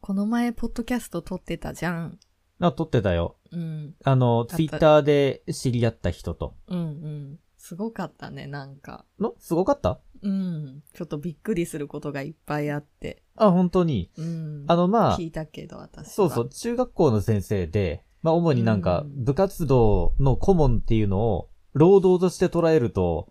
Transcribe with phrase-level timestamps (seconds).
[0.00, 2.18] この前、ポッドキャスト撮ってたじゃん。
[2.58, 3.36] あ、撮ってたよ。
[3.52, 3.94] うん。
[4.02, 6.54] あの、たツイッターで知り合った人と。
[6.68, 7.38] うんうん。
[7.58, 9.04] すごかったね、なんか。
[9.18, 9.34] の？
[9.38, 10.00] すごかった？
[10.22, 10.82] うん。
[10.94, 13.22] ちょっとびっくりすることがいっぱいあって。
[13.36, 14.10] あ、本当に？
[14.16, 14.64] うん。
[14.68, 16.12] あの、まあ聞、いたけど、私は。
[16.12, 23.28] そうそう、中学校の先生で、まあ、主になんか、うん部活動の顧問っていうのを、労働として捉えると、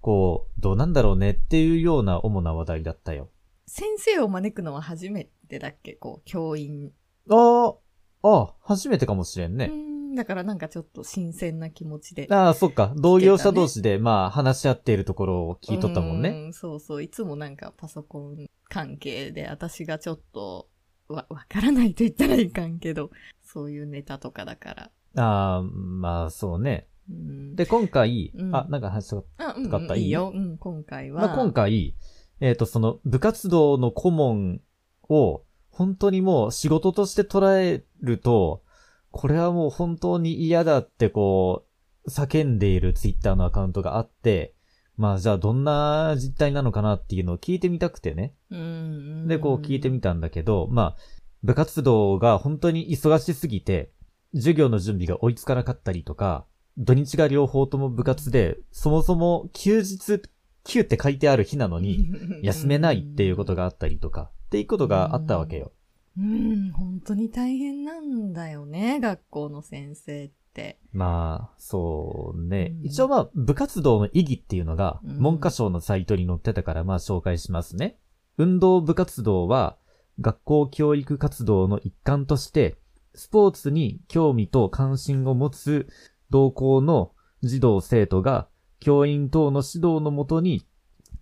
[0.00, 3.30] こう、どうなんだろうねっていうような主な話題だったよ。
[3.68, 5.92] 先生を招くのは初めてだっけ？
[5.92, 6.90] こう、教員。
[7.30, 7.74] ああ、
[8.22, 9.66] ああ、初めてかもしれんうね。
[9.66, 10.14] ん。
[10.14, 12.26] だからなんかちょっと新鮮な気持ちで。
[12.30, 12.94] ああ、そっか。
[12.96, 16.30] 同業者同士で、まあ、話し合っているところを聞いとったもんね。
[16.30, 16.52] うん。
[16.54, 17.02] そうそう。
[17.02, 20.68] いつもなんかパソコン関係で、私がちょっと、
[21.08, 23.10] わ、わからないと言ったらいかんけど、
[23.44, 25.22] そういうネタとかだから。
[25.22, 26.88] ああ、まあ、そうね。
[27.10, 29.94] うん、で、今回、うんあ、なんか話しとあ、うん、うん、使った？
[29.94, 30.04] いい？
[30.04, 30.32] いいよ。
[30.34, 31.22] うん、今回は。
[31.22, 31.94] まあ、今回、
[32.40, 34.60] えっ、と、その部活動の顧問
[35.08, 38.62] を本当にもう仕事として捉えると、
[39.10, 41.66] これはもう本当に嫌だってこ
[42.04, 44.54] う、叫んでいるツイッターのアカウントがあって、
[44.96, 48.34] まあじゃあどんな実態なのかなっていうのを聞いてみたくてね。
[49.28, 50.96] で、こう聞いてみたんだけど、まあ、
[51.44, 53.92] 部活動が本当に忙しすぎて、
[54.34, 56.44] 授業の準備が追いつかなかったりとか、
[56.76, 60.22] 土日が両方とも部活で、そもそも休日、
[60.68, 62.10] 休って書いてある日なのに、
[62.42, 65.72] 休めないっていうことがあったりとか、っていうことがあったわけよ。
[66.18, 70.78] うん、本当に大変なんだよね、学校の先生って。
[70.92, 72.74] まあ、そうね。
[72.80, 77.98] うん一応まあ、部活動の意義っていうのが、うん文科省のサイトに載ってたからまあ紹介しますね。
[78.36, 79.76] 運動部活動は、
[80.20, 82.76] 学校教育活動の一環として、
[83.14, 85.88] スポーツに興味と関心を持つ
[86.30, 88.48] 同校の児童生徒が、
[88.80, 90.64] 教員等の指導のもとに、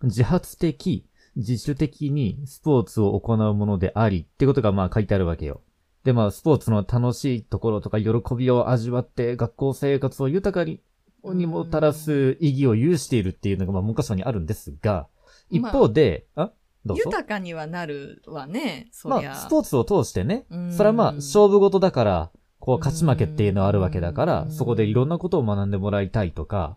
[0.02, 5.60] 自発的、自主的にスポーツを行うものであり、ってことがまあ書いてあるわけよ。
[6.04, 10.80] でまあ、スポーツの楽しいところとか喜びを味わって学校生活を豊かに、
[11.24, 15.08] にもたらす意義を有しているっていうのがまあ文科省にあるんですが、
[15.50, 16.52] 一方で、あ
[16.84, 17.02] どうぞ。
[17.06, 19.30] 豊かにはなるわね、そりゃ。
[19.30, 22.30] まあ、スポーツを通してねうん、それはまあ、勝負事だから、
[22.61, 26.77] こう、勝ち負けっていうのはあるわけだかうら、んそこでいろんなことを学んでもらいたいとか、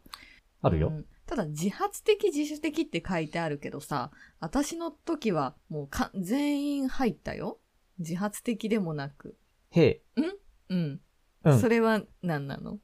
[0.62, 0.88] あるよ。
[0.90, 4.10] うんただ、自発的、自主的って書いてあるけどさ、
[4.40, 7.60] 私の時はもうか全員入ったよ。
[8.00, 9.38] 自発的でもなく。
[9.70, 10.26] へうん？
[10.72, 11.00] え。
[11.44, 11.70] うんそ。
[11.70, 12.80] れは何なの？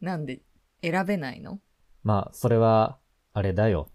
[0.00, 0.40] なんで
[0.82, 1.60] 選べないの？
[2.02, 2.98] まあ、それは、
[3.34, 3.90] あれだよ。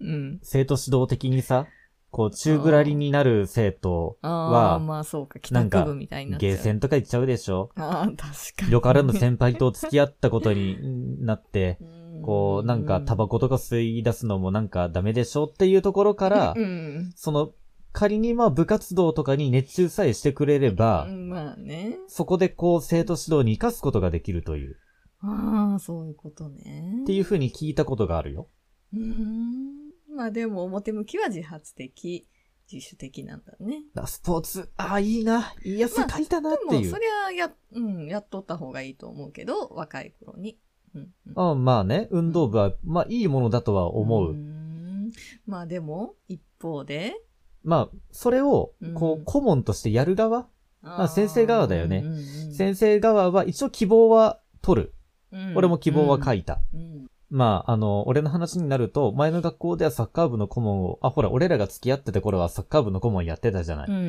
[0.00, 0.38] うん。
[0.42, 1.66] 生徒指導的にさ、
[2.10, 6.38] こう、中ぐらりになる生徒ああ、は、まあそうか、帰なんか宅部みたいにな。
[6.38, 7.68] ゲーセンとか行っちゃうでしょ？
[7.76, 8.16] ああ、確
[8.56, 8.72] かに。
[8.72, 11.76] よからぬ先輩と付き合ったことになって、
[12.22, 17.12] こう、なんかタバコとか吸い出すのもなんかダメでしょっていうところから う、ん。
[17.14, 17.52] その、
[17.92, 21.98] 仮にまあ部活動とかに熱中さえしてくれれば、うんまあね。
[22.08, 24.76] そこでこう生徒指導に活かすことができるという、
[25.20, 27.00] ああ、そういうことね。
[27.02, 28.48] っていう風に聞いたことがあるよ。
[28.92, 29.92] うーん。
[30.16, 32.26] まあでも表向きは自発的、
[32.70, 33.82] 自主的なんだね。
[33.94, 36.90] だスポーツ、ああ、いいな、いい汗かいたなっでも、ていう。
[36.90, 40.58] そりゃ、や、うん、やっとった方がいいと思うけど、若い頃に。
[40.94, 44.32] うん、うんあまあね、運動部は、まあいいものだとは思う。
[44.32, 45.12] ーん
[45.46, 47.14] まあでも、一方で、
[47.64, 50.48] まあ、それをうん、こう、顧問としてやる側、
[50.82, 52.18] ああ先生側だよねうんうんう
[52.50, 54.94] ん先生側は一応希望は取る。
[55.32, 56.60] うん俺も希望は書いた。
[56.74, 63.88] うんまあ、あの、俺の話になると、前の学校ではサッカー部の顧問を、あ、ほら、俺らが付き合ってた頃はサッカー部の顧問やってたじゃない。
[63.88, 64.08] うんうんう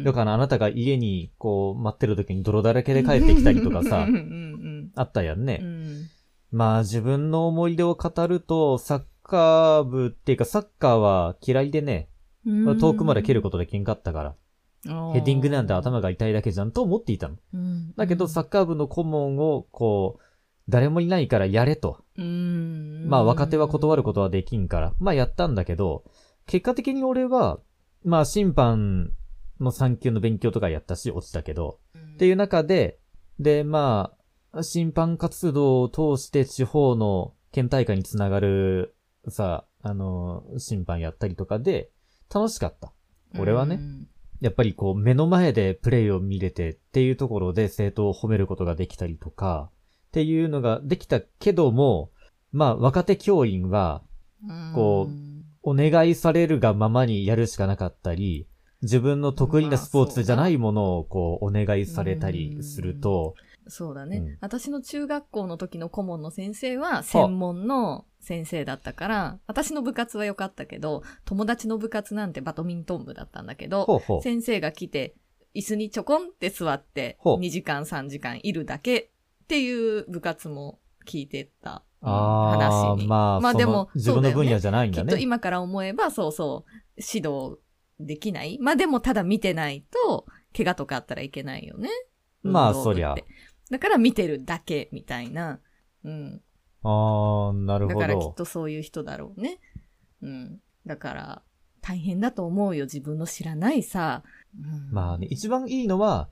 [0.00, 0.04] ん。
[0.04, 5.60] だからあなたが家に、こう、待ってる時に泥だらけで帰ってきたりとかさうん、うんあったやんね。
[5.62, 6.10] うんうん。
[6.50, 12.08] まあ、自分の思い出を語ると、サッカー部っていうか、サッカーは嫌いでね、
[12.46, 12.78] うん。
[12.78, 14.34] 遠くまで蹴ることできんかったから、
[15.12, 17.36] ヘディングなんて頭が痛いだけじゃんと思っていたの。
[17.52, 17.92] うん。
[17.96, 20.22] だけど、サッカー部の顧問を、こう、
[20.68, 22.04] 誰もいないからやれと。
[22.16, 23.06] うん。
[23.08, 26.04] まあ若手は断ることはできんから、まあやったんだけど、
[26.46, 27.58] 結果的に俺は、
[28.04, 29.12] まあ審判
[29.60, 31.78] の3級の勉強とかやったし、落ちたけど、
[32.14, 32.98] っていう中で、
[33.40, 34.17] で、まあ、
[34.62, 38.94] 審判活動を通して地方の県大会につながる、
[39.28, 41.90] さ、あの、審判やったりとかで、
[42.32, 42.92] 楽しかった。
[43.38, 43.76] 俺はね。
[43.76, 44.08] うん。
[44.40, 49.70] やっぱりこう目の前でプレイを見れてっていうところで生徒を褒めることができたりとか、
[50.08, 52.10] っていうのができたけども、
[52.52, 54.02] まあ若手教員は
[54.74, 55.08] こ
[55.62, 58.46] お願いされるがままにやるしかなかったり、
[58.82, 63.34] 自分の得意なスポーツじゃないものをこうお願いされたりすると、
[63.68, 74.22] そうだね、うん私の中学校の時の顧問の先生は専門の先生だったから、私の部活は良かったけど、友達の部活なんてバドミントン部だったんだけど、ほうほう。
[74.22, 75.14] 先生が来て、
[75.54, 78.98] 椅子にちょこんって座って、ほう2時間3時間いるだけ
[79.44, 81.84] っていう部活も聞いてた。
[82.00, 83.06] 話に。
[83.06, 85.22] まあ、そのまあでも自分の分野じゃないんきっとだね。
[85.22, 87.58] 今から思えば、そうそう、指導
[88.00, 88.58] できない。
[88.60, 90.26] まあでもただ見てないと、
[90.56, 91.88] 怪我とかあったらいけないよね。
[92.42, 93.14] まあ、そりゃ。
[93.70, 95.60] だから見てるだけみたいな。
[96.04, 96.42] うん。
[96.82, 98.30] ああ、なるほだからきっど。
[98.30, 99.60] とそういう人だろうね。
[100.22, 100.60] うん。
[100.86, 101.42] だから、
[101.80, 104.22] 大変だと思うよ、自分の知らないさ。
[104.58, 106.28] うん、まあね、一番いいのは、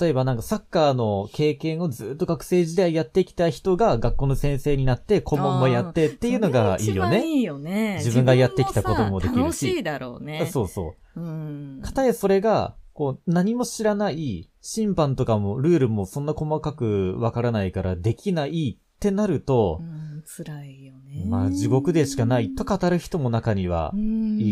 [0.00, 7.24] 例えばなんかサッカーの経験をずっと学生時代やってきた人が学校の先生になって顧問もやってっていうのがいいよね。
[7.24, 7.96] いいよね。
[7.98, 10.50] 自分がやってきたこともできるし楽しいだろうね。
[10.52, 11.20] そうそう。
[11.20, 11.80] うん。
[11.82, 21.24] かたやそれが、こう、何も知らない、審判とかもルールもそんな細かくわからないからできないってなるとう、ん、辛いよね。
[21.28, 23.98] まあ地獄でしかないと語る人も中には、い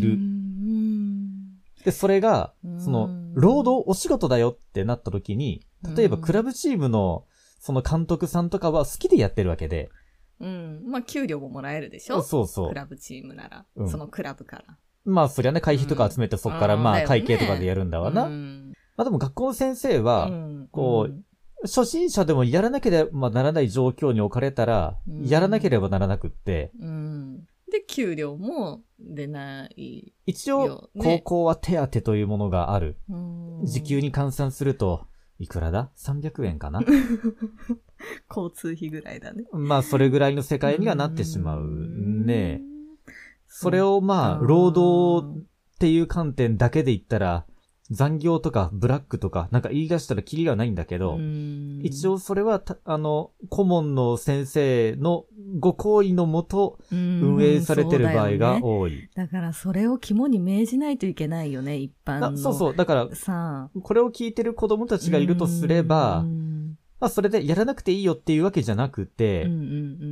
[0.00, 1.56] るうん。
[1.84, 5.66] で、それがう、んその、労働、お仕事だよってなった時に、
[5.96, 7.24] 例えばうんクラブチームの、
[7.58, 9.90] その監督さんとかは好きでやってるわけで、
[10.38, 10.84] うん。
[10.86, 12.22] まあ、給料ももらえるでしょ？
[12.22, 12.74] そうそうク。
[12.74, 13.64] ラブチームなら。
[13.74, 14.64] うんそのクラブから。
[15.04, 18.26] まあ、そりゃね、会費とか集めてそっから、まあ、会計とかでやるんだわな。
[18.26, 21.24] うんまあでも学校の先生は、んこう
[21.66, 27.44] 初心者でもやらなければならない状況に置かれたら、うんやらなければならなくって、うん。
[27.72, 30.12] で、給料も出ない。
[30.26, 32.96] 一応高校は手当というものがある。
[33.08, 33.16] う
[33.62, 35.06] ん時給に換算すると、
[35.38, 36.80] いくらだ ?300 円かな？
[38.28, 39.44] 交通費ぐらいだね。
[39.52, 42.60] まあ、それぐらいの世界にはなってしまうね。
[42.60, 43.16] うん。
[43.48, 47.46] それをまあ、うん労働っていう観点だけで言ったら、
[47.90, 55.26] 残業とかブラックとか、なんか言い出したらキリがないんだけど、うん一応それはた、あの、顧問の先生の
[55.58, 59.10] ご好意のもと運営されてる場合がうん多い。
[59.14, 62.26] だからそれを肝に銘じないといけないよね、一般の。
[62.28, 62.76] あそうそう。
[62.76, 63.80] だから、さあ。
[63.80, 69.46] これを聞いてる子供たちがいるとすればう、んまあそれでやらなくていいよっていうわけじゃなくて、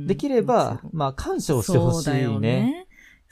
[0.05, 2.85] できれば、まあ感謝をしてほしいね。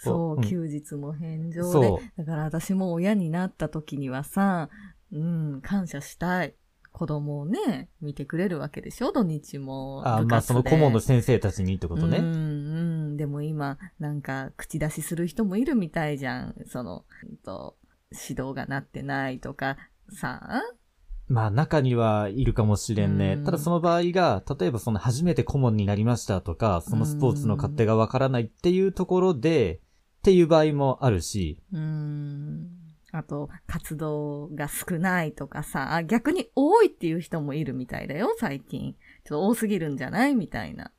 [0.03, 1.99] そう、うん休日も返上でそ。
[2.17, 4.69] だから私も親になった時にはさ、
[5.11, 6.55] うん、感謝したい。
[6.93, 9.13] 子供をね、見てくれるわけでしょ？
[9.13, 10.03] 土日も。
[10.05, 12.17] あまあその顧問の先生たちにってことね。
[12.17, 12.29] うん、う
[13.13, 13.17] ん。
[13.17, 16.55] でも今、なんか、口出しする人もいるみたいじゃん。
[16.67, 17.77] その、うんと、
[18.11, 19.77] 指導がなってないとか、
[20.09, 20.61] さ
[21.29, 23.35] まあ中にはいるかもしれんね。
[23.35, 29.79] うんただその場合が、例えばその初めて顧問になりましたとか、そのスポーツの勝手がわからないっていうところで、
[30.21, 32.67] っていう場合もあるし、うん。
[33.11, 38.93] あと、活動が少ないとかさ、あ逆に多いっていう人もいるみたいだよ、最近。
[39.25, 40.91] ちょっと多すぎるんじゃないみたいな。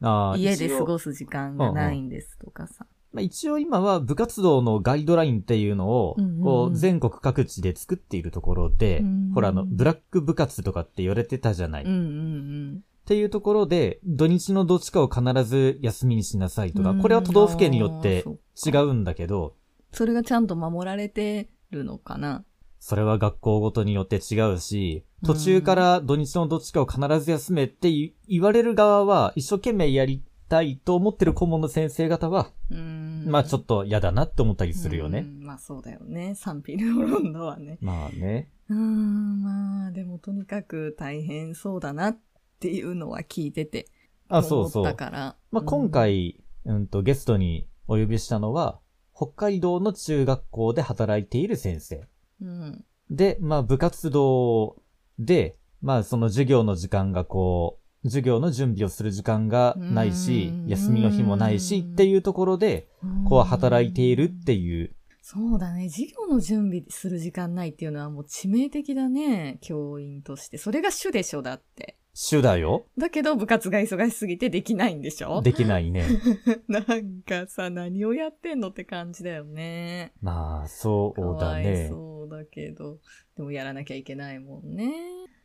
[0.00, 2.86] あー家で過ごす時間がないんですとかさ。
[3.12, 9.02] まあ、一応今は部活動のガイドラインっていうのをこう全国各地で作っているところで
[9.34, 11.84] ほらあの、ブラック部活とかって言われてたじゃない。
[11.84, 18.24] っうんうんていうところで、土日のどっちかを必ず休みにしなさいとかうん、これは都道府県によって
[18.64, 19.54] 違うんだけど、
[19.92, 22.44] それがちゃんと守られてるのかな？
[22.78, 33.24] それは学校ごとによって違うし、途中から土日のどっちかを必ず休めって言言われる側は、一生懸命やりたいと思ってる顧問の先生方は、うん。
[33.26, 35.20] まあちょっと嫌だなって思ったりするよね。
[35.20, 36.34] うんまあそうだよね。
[36.34, 37.76] 賛否両論だわね。
[37.82, 38.50] まあね。
[38.70, 42.18] うーん、まあでもとにかく大変そうだなっ
[42.60, 43.88] ていうのは聞いてて。
[44.28, 45.04] あ、そうそう思った。
[45.04, 45.36] から。
[45.50, 48.78] まあ、今回、うんと、ゲストにお呼びしたのは、
[49.14, 52.06] 北海道の中学校で働いている先生。
[52.40, 52.84] うん。
[53.10, 54.76] で、まあ、部活動
[55.18, 63.24] で、まあ、その授業の時間がこう、授業の準備をする時間がないしうん、休みの日もないしっていうところで、うん。
[63.24, 65.90] こう働いているっていう、そうだね。
[65.90, 69.58] 授業の準備する時間ないっていうのはもう致命的だね。
[69.60, 70.58] 教員として。
[70.58, 71.99] それが主でしょ、だって。
[72.12, 72.86] 主だよ。
[72.98, 75.42] だけど部活が忙しすぎてできないんでしょ？
[75.42, 76.04] できないね。
[76.68, 80.12] なんかさ、何をやってんのって感じだよね。
[80.20, 81.88] まあ、そかうだわいね。
[81.88, 82.98] そうだけど。
[83.36, 84.92] でもやらなきゃいけないもんね。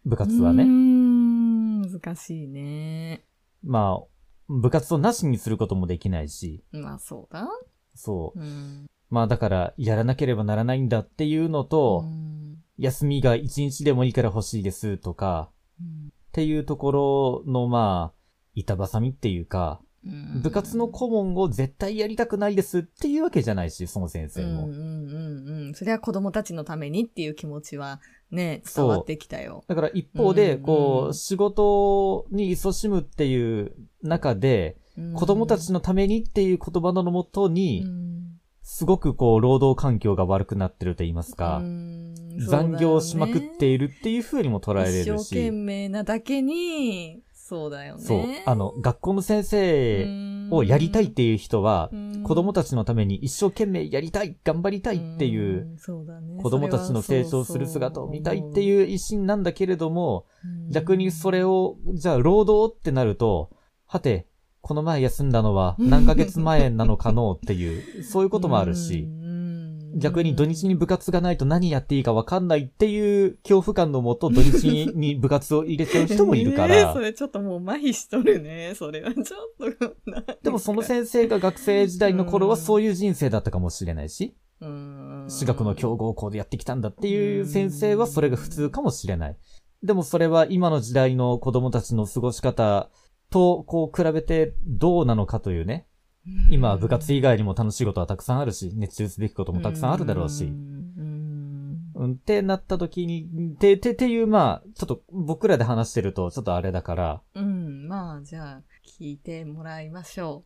[0.06, 0.64] 部活はね。
[0.64, 3.24] うーん、難しいね。
[3.64, 4.06] まあ、
[4.48, 7.48] 部活をなしにすることもできないし、まあそうだ。
[7.96, 8.40] そう。
[8.40, 8.86] うん。
[9.10, 12.36] まあだから、やらなければならないんだっていうのと、うん
[12.78, 18.20] 休みが一日でもいいから欲しいですとか、うんっていうところのまあ、
[18.56, 24.66] 板挟みっていうか、うん部活の顧問を絶対やりたくないですっていうわけじゃないし、その先生も。
[24.66, 25.74] うんうんうんうん。
[25.74, 29.64] それは子供たちのためにっていう気持ちはね、伝わってきたよ。
[29.68, 33.74] だから一方で、うんこう、仕事に勤しむっていう
[34.04, 34.78] 中で、
[35.16, 37.86] 子供たちののためにっていう言葉のもとに、
[38.68, 41.62] すごくこう、労働環境が悪くなってると言いますか、
[42.50, 45.08] 残業しまくっているっていう風にも捉えれるし。
[45.08, 48.02] 一生懸命なだけに、そうだよね。
[48.02, 48.22] そう。
[48.44, 51.92] あの、学校の先生をやりたいっていう人は、
[52.24, 60.26] 子供たちのために一生懸命やりたい、頑張りたいっていう、そうだね、子供たちの成長する姿を見たいっていう一心なんだけれども、
[60.72, 63.52] 逆にそれを、じゃあ労働ってなると、
[63.86, 64.26] はて、
[64.66, 69.08] この前休んだのは何ヶ月前なのかのっていう、 そういうこともあるし、
[69.96, 76.76] 逆に土日に部活がないと何やっていいか分かんないっていう恐怖感のもと土日に部活を入れちゃう人もいるから。
[76.82, 78.74] えー、それちょっともう麻痺しとるね。
[78.76, 79.26] それはちょっ
[79.60, 79.96] と。
[80.42, 84.36] でもその先生が学生時代の頃はそういう人生だったかもしれないし。
[85.28, 89.38] 私学の強豪校でやってきたんだっていう先生はそれが普通かもしれない。
[89.84, 92.90] でもそれは今の時代の子供たちの過ごし方
[93.36, 95.86] とこう比べてどうなのかというね。
[96.50, 100.46] 今、部活以外にも楽しいことはたくさんあるし、熱中すべきこともたくさんあるだろうし。
[100.46, 107.22] うん、ってなった時に、て、て、ていう、まあ、ちょっと僕らで話してると、ちょっとあれだから。
[107.36, 108.62] うん、まあ、じゃあ、
[109.00, 110.46] 聞いてもらいましょ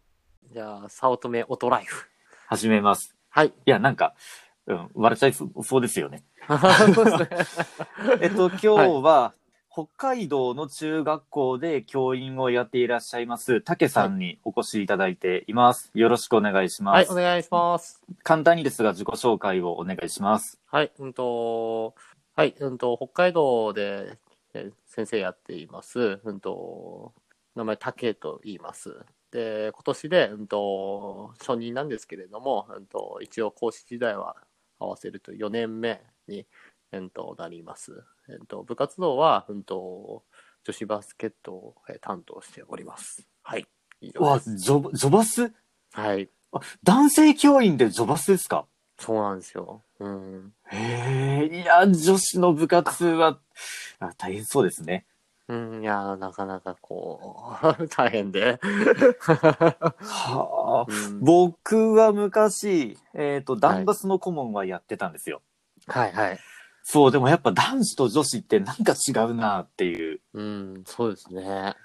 [0.49, 0.53] う。
[0.53, 2.09] じゃあ、早乙女オトライフ。
[2.47, 3.15] 始めます。
[3.29, 3.49] はい。
[3.49, 4.15] いや、なんか、
[4.65, 6.23] うん、笑っちゃいそうですよね。
[8.19, 8.67] えっと、今日
[9.03, 9.35] は、
[9.71, 15.91] 北海道の中学校で教員をやっていらっしゃいます、竹さんにお越しいただいています。
[15.93, 17.11] よろしくお願いします。
[17.11, 18.01] はい、お願いします。
[18.23, 20.59] 簡単にですが自己紹介をお願いします。
[20.65, 21.93] はい、うんと、
[22.35, 24.17] はい、うんと、北海道で
[24.87, 26.19] 先生やっています。
[26.23, 27.13] うんと、
[27.55, 28.97] 名前竹と言います。
[29.29, 34.35] で、今年で、うんと、初任なんですけれども、うんと、一応講師時代は
[34.79, 36.47] 合わせると4年目に、
[36.91, 38.03] えんと、なります。
[38.29, 40.23] えっと、部活動は、うんと、
[40.63, 43.25] 女子バスケットを担当しております。
[43.43, 43.65] はい。
[44.01, 45.51] 以上わ、ジョ、ジョバス？
[45.93, 46.29] はい。
[46.51, 48.65] あ、男性教員でジョバスですか？
[48.97, 49.81] そうなんですよ。
[49.99, 50.53] うん。
[50.67, 53.39] へえ、いや、女子の部活は、
[53.99, 55.05] あ大変そうですね。
[55.47, 58.59] うん、いや、なかなかこう、 大変で。
[58.61, 59.75] は
[60.87, 65.41] あ、うん、僕は昔、えっ、ー、と、ダンバスの顧問はやってたんですよ。
[65.87, 66.39] はい、はい、はい。
[66.91, 70.21] そう、でもやっぱ男子と女子ってなんか違うなっていう。
[70.33, 71.75] うん、そうですね。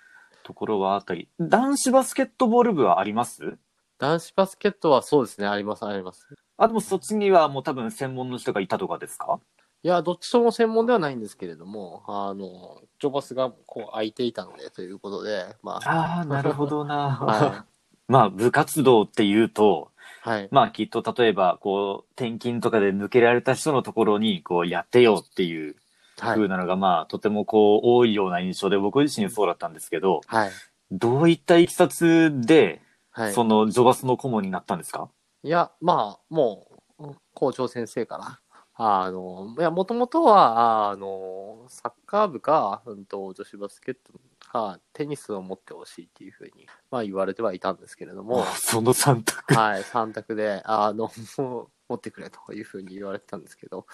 [0.45, 1.29] ところはあったり。
[1.39, 3.59] 男子バスケットボール部はあります？
[3.99, 6.27] 男子バスケットはそうですね、あります、あります。
[6.57, 9.41] あ、でもそっちにはもう多分専門の人がいたとかですか？
[9.83, 16.17] いや、どっちとも専門ではないんですけれども、あの、ジョバスがこう空いていたのでということで、まあ。
[16.17, 17.11] ああ、なるほどな。
[17.21, 17.63] はい、
[18.09, 19.91] まあ、部活動っていうと、
[20.25, 20.49] はい。
[20.51, 25.77] まあきっと例えば、こう、転勤とかで抜けられた人のところに、こう、やってよっていう
[26.17, 30.51] 風なのが、まあ、とてもこう、多いような印象で、僕自身そうだったんですけど、はい。
[30.91, 35.11] どういったいきさつで、はい、その、ジョバスの顧問になったんですか？
[35.43, 38.41] いや、まあ、もう、校長先生から、
[38.77, 44.19] あの、いや、もともとは、あの、サッカー部か、うんと、女子バスケット
[44.55, 48.45] か、テニスを持ってほしいっていうふうに、まあ言われてはいたんですけれども。
[48.57, 51.11] その3択はい、3択で、あの、
[51.89, 53.87] 持ってくれというふうに言われてたんですけど、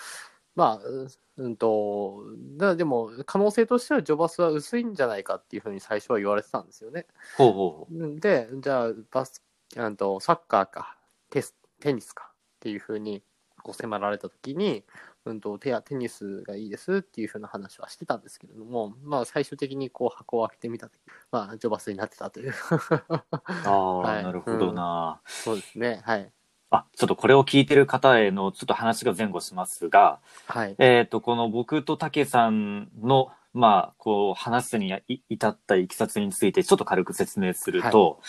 [0.55, 0.87] まあ、
[1.39, 2.23] うんと、
[2.59, 7.07] だでも、可能性としてはジョバスは薄いんじゃないかっていうふうに最初は言われてたんですよね。
[7.39, 9.43] ほうほうで、じゃあ、バス、
[9.79, 10.99] あとサッカーか
[11.31, 13.23] テス、テニスかっていうふうに
[13.63, 14.85] こう迫られた時に、
[15.27, 20.99] うんと、テテニスがいいですっていうふうな話はしてたんですけれども、まあ最終的にこう箱を開けてみた時、
[21.31, 22.55] まあジョバスになってたという。
[23.65, 26.33] ああ、 はい、なるほどな、うん、そうですね、はい。
[26.71, 30.77] あ、ちょっとこれを聞いてる方へのちょっと話が前後しますが、はい。
[30.79, 34.95] えっ、ー、と、この僕と竹さんの、まあ、こう、話すに
[35.29, 38.21] 至ったいきさつについてちょっと軽く説明すると、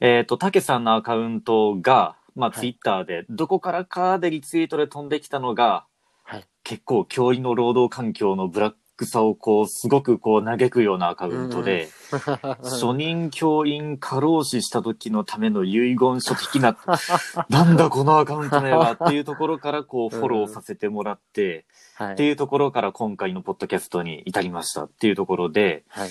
[0.00, 5.89] はい、えっ、ー、と、竹さんのアカウントが、まあ、ツイッターで、どこからかでリツイートで飛んできたのが、はい、
[6.64, 11.88] 結構教員の労働環境のブラックさをこう、すごくこう嘆くようなアカウントで、
[12.62, 16.76] 初任教員過労死した時のための遺言書的な、
[17.48, 21.64] なんだこのアカウント名はっていうところからこうフォローさせてもらって、
[22.02, 26.10] っていうところから今回のポッドキャストに至りましたっていうところで、はい、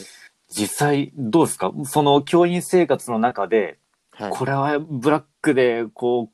[0.49, 1.71] 実際どうですか？
[1.85, 3.77] その教員生活の中で、
[4.31, 6.31] これはブラックで、こ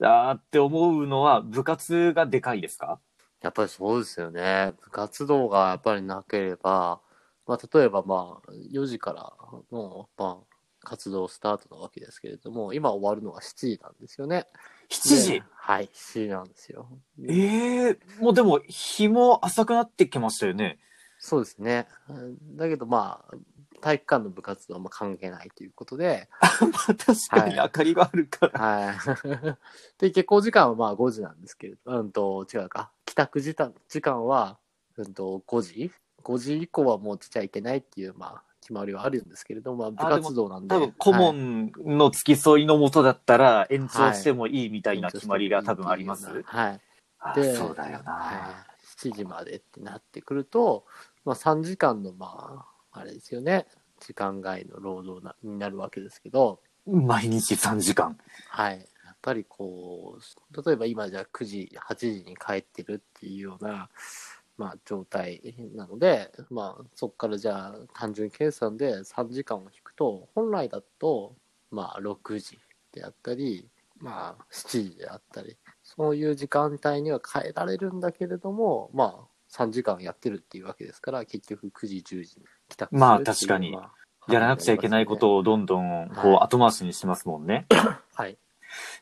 [0.00, 2.98] う、あーって思うのは部活がでかいですか？
[3.42, 4.74] やっぱりそうですよね。
[4.82, 7.00] 部活動がやっぱりなければ、
[7.46, 9.32] まあ、例えばまあ、4時から
[9.70, 14.46] の、まあ、活動スタートなわけですけれども、今終わるのが7時なんですよね。
[14.90, 15.42] 7時？
[15.54, 16.88] はい、7時なんですよ。
[17.28, 20.78] ええー、もうでも日も浅くなってきましたよね。
[21.18, 21.88] そうですね。
[22.56, 23.34] だけどまあ、
[23.86, 26.44] 体育館の部活動はまあ関係ないということで、 ま
[26.88, 28.60] あ確かに明かりがあるから。
[28.60, 28.96] はい。
[29.98, 32.90] で、下校時間はまあ5時なんですけれど、うんと、違うか。
[33.04, 34.58] 帰宅時間時間は、
[34.96, 35.92] うんと、5時
[36.24, 40.74] ?5 時以降はもう出ちゃいけないっていう、まあ、決まりはあるんですけれども、まあ、部活動なんで。
[40.74, 46.42] 多分顧はい問の付き添いのもとだったら延長してもいいみたいな決まりが多分あります。
[46.42, 46.80] はい。
[47.20, 48.12] あで、そうだよな。
[48.14, 48.66] は
[49.04, 50.86] い、7時までってなってくると、
[51.24, 53.66] まあ、3時間の、まあ、あれですよね。
[54.00, 58.18] 時間外の労働なになるわけですけど、毎日3時間。
[58.48, 58.78] はい。
[59.04, 63.90] やっぱりこう、例えば今じゃあ9時、8時に帰ってるっていうような、
[64.56, 71.34] まあ状態なので、まあそこからじゃあ単純計算で3時間を引くと、本来だと、
[71.70, 72.58] まあ6時
[72.92, 83.92] であったり、まあ7時であったり、そういう時間帯には変えられるんだけれども、まあ3時間やってるっていうわけですから、結局9時、10時に帰宅するまあっていう確かにま
[84.28, 87.66] あやらなくちゃいけないことをどんどんこうはい後回しにしますもんね。
[88.14, 88.36] はい。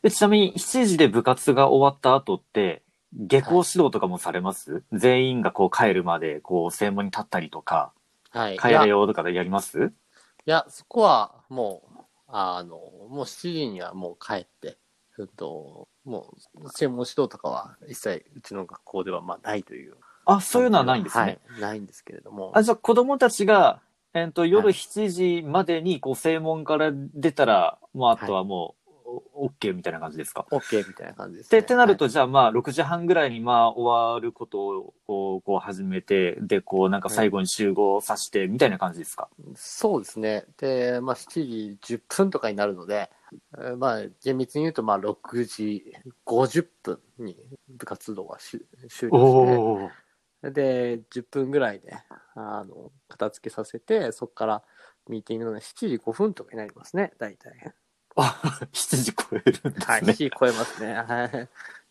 [0.03, 7.91] でちなみに7時で部活が終わった後って、下校指導とかもされます、全員がこう帰るまでこう正門に立ったりとか、
[8.29, 8.59] はい。
[8.59, 9.91] 帰れよとかでやります？
[10.47, 12.77] いや、そこはもう、あの、
[13.09, 14.77] もう7時にはもう帰って、
[15.17, 19.95] うんと、もう、専門指導とかは一切うちの学校ではまあないという。
[20.25, 21.23] あ、そういうのはないんですね。
[21.23, 22.51] はい、ないんですけれども。
[22.55, 23.81] あ、じゃあ子供たちが、
[24.13, 28.85] えっ、と、夜はい7時までに、こう、正門から出たら、もうあとはもう、
[29.33, 31.61] オッケーみたいな感じですか？OK みたいな感じです、で、ね。
[31.61, 39.29] ってなると、はいじゃあまあ、6時半ぐらいにまあ、終わることを、こう、こう始めて、で、こう、なんか最後に集合させて、みたいな感じですか？
[39.55, 40.45] そうですね。
[40.57, 43.09] で、まあ7時10分とかになるので、
[43.57, 45.93] えーまあ厳密に言うとまあ6時
[46.25, 47.35] 50分に
[47.69, 50.04] 部活動はし終了して。
[50.51, 51.93] で、10分ぐらいで、
[52.35, 54.63] あの、片付けさせて、そこから
[55.09, 57.73] ミーティングの7時5分とかになりますね、大体。
[58.15, 58.39] あ、
[58.73, 60.13] 7時超えるんですはい、7ね。
[60.13, 60.93] 時超えますね。
[60.93, 61.29] はい。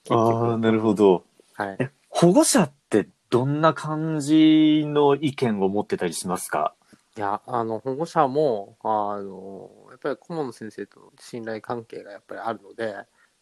[0.05, 1.25] 結ああ、なるほど。
[1.55, 1.77] はい。
[1.79, 6.75] え保護者ってどんな感じの意見を持ってたりしますか？
[7.17, 12.97] いや、あの、保護者も、あの、やっぱり顧問の先生との信頼関係がやっぱりあるので、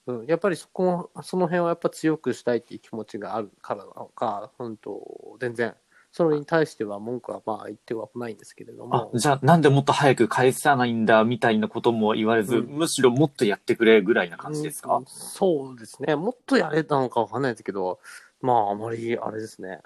[0.07, 0.83] うん、やっぱりそこ
[1.15, 5.75] も、その辺はやっぱ強くしたいっていう気持ちがあるからなのか、本当全然、
[6.11, 16.17] それに対しては文句はまあ言ってはないんですけれどあも、、じゃあなんでもっと早く返さないんだみたいなことも言われず、うんむしろもっとやってくれぐらいな感じですか、うんそうですね。
[16.17, 18.01] もっとやれたのかわかんないですけど、
[18.41, 19.81] まああまりあれですね。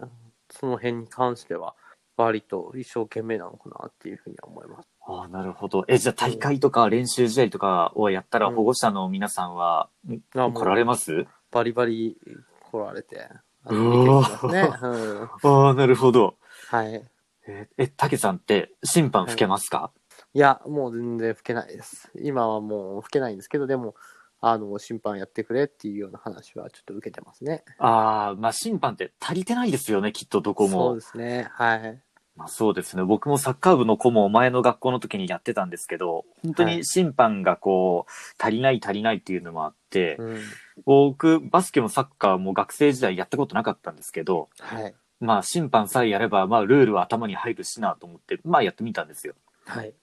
[0.51, 1.75] その辺に関しては、
[2.17, 4.89] 割と一生懸命なのかなっていうふうには思います。
[5.09, 5.85] ああ、なるほど。
[5.87, 11.27] え、じゃあ大会とか練習試合とかをやったらうん保護者の皆さんは、んあ来られます？
[11.53, 12.19] バリバリ
[12.61, 13.29] 来られて、
[13.65, 14.61] あうのわ見てきますね。
[14.83, 16.37] うん、ああ、なるほど。
[16.69, 17.09] はい。
[17.47, 19.93] え、え、たけさんって審判吹けますか、
[20.35, 22.11] いや、もう全然吹けないです。
[22.21, 23.95] 今はもう吹けないんですけど、でも、
[24.41, 27.65] あの、審判やってくれっていうような話はちょっと受けてますね。
[27.79, 31.01] ああ、まあ審判って足りてないですよね、きっとどこもそうで。
[31.01, 31.49] すね。
[31.53, 32.03] はい。
[32.37, 33.03] まあそうですね。
[33.03, 40.41] 僕もサッカー部の顧問を前の学校の時にやってたんですけど、本当に審判がこう、足りない足りないっていうのもあって、うん。
[40.85, 44.95] 僕、バスケもサッカーも学生時代やったことなかったんですけど、はい。
[45.19, 49.35] まあ審判さえやれば、まあルールは頭に入るしなと思って、まあやってみたんですよ。
[49.65, 49.95] はい。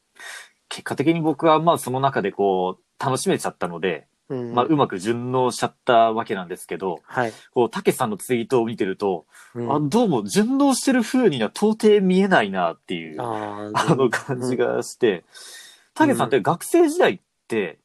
[0.70, 4.54] 結果的に僕はまあその中でこう、楽しめちゃったので、うん。
[4.54, 7.34] まあうまく順応しちゃったわけなんですけど、はい。
[7.52, 13.22] こう、たけさんのツイートを見てると、うんあ、どうも順応してる風には到底見えないなっていう。
[13.22, 14.58] ああの感じ。
[14.58, 15.24] がして、
[15.94, 17.80] たけさんって学生時代って、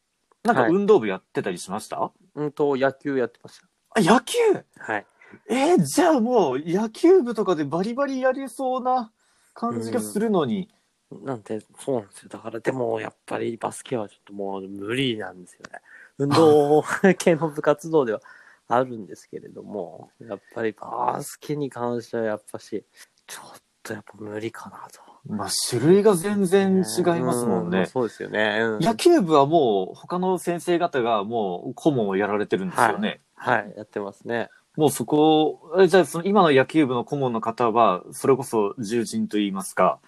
[0.45, 3.61] なんかはい運動部やってたりしました、うんと、野球やってまし
[3.97, 4.37] あ、野球？
[4.77, 4.93] た。
[4.93, 5.07] はい。
[5.49, 9.13] えーじゃあもう野球部とかでバリバリやれそうな
[9.53, 10.69] 感じがするのに、
[11.11, 12.29] なんて、そうなんですよ。
[12.29, 15.81] だから、でも、やっぱりバスケはちょっともう無理なんですよね。
[16.19, 16.85] 運動
[17.17, 18.21] 系の部活動では
[18.69, 22.85] あるんですけれども、やっぱりバスケに関してはやっぱし、
[23.27, 25.01] ちょっとやっぱ無理かなと。
[25.27, 27.87] まあ種類が全然違いますもんうね。
[27.87, 28.59] そうですよね。
[28.63, 33.21] うん野球部はもう他の先生方がもう顧問をやられてるんですよね。
[33.35, 34.49] はい、やってますね。
[34.77, 39.99] もうそこ、えじゃあその今の野球部の顧問の方は、それこそ重鎮といいますか、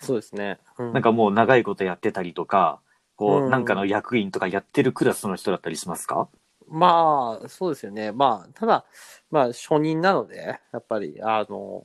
[0.00, 0.58] そうですね。
[0.78, 2.80] うんなんかもう長いことやってたりとか、
[3.18, 6.28] こう、うんなんかの役員とかやってるクラスの人だったりしますか？
[6.68, 8.12] まあ、そうですよね。
[8.12, 8.84] まあ、ただ、
[9.30, 11.82] まあ、初任なので、やっぱり、あの、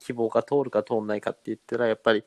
[0.00, 2.24] 希望が通るか通んないかって言ったら、やっぱり、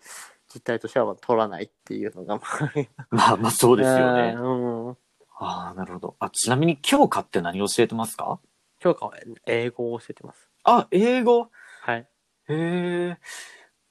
[0.54, 2.72] 実態としてはまあ通らないっていうのが、まあ、
[3.12, 4.34] まあまあそうですよね。
[4.40, 4.98] うん。
[5.38, 6.16] ああ、なるほど。
[6.20, 8.40] あ、ちなみに教科って何教えてますか？
[8.80, 9.14] 教科は
[9.46, 10.50] 英語を教えてます。
[10.64, 11.50] あ、英語？
[11.82, 12.00] はい。
[12.00, 12.08] へ
[12.50, 13.18] え。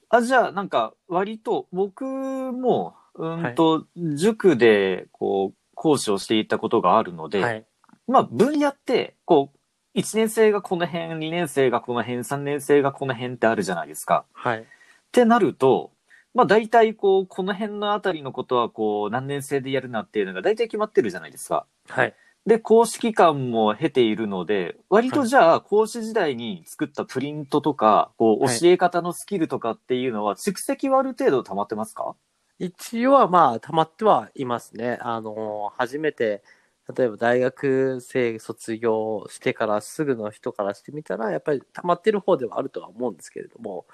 [0.08, 7.66] あ、じゃあ、なんか、割と、僕も、うんと、塾で、こう、講師をしていたことがあるので、はい。
[8.06, 9.52] まあ、分野って、こ
[9.94, 14.24] う、1年生がこの辺、2年生がこの辺、3年生がこの辺ってあるじゃないですか。
[14.32, 14.60] はい。
[14.60, 14.64] っ
[15.12, 15.92] てなると、
[16.34, 21.66] まあ大体こう、この辺のあたりのことはこう、何年生でやるなっていうのが大体決まってるじゃないですか。
[21.88, 22.14] はい。
[22.46, 32.14] で、講師期間も経ているので、割とじゃあ、講師時代に作ったプリントとか、こう、はい教え方のスキルとかっていうのは、蓄積はある程度溜まってますか？
[32.58, 34.98] 一応はまあ、溜まってはいますね。
[35.00, 36.42] あの、初めて、
[36.96, 43.86] 例えば大学生卒業してからすぐの人からしてみたら、やっぱり溜まってる方ではあるとは思うんですけれども、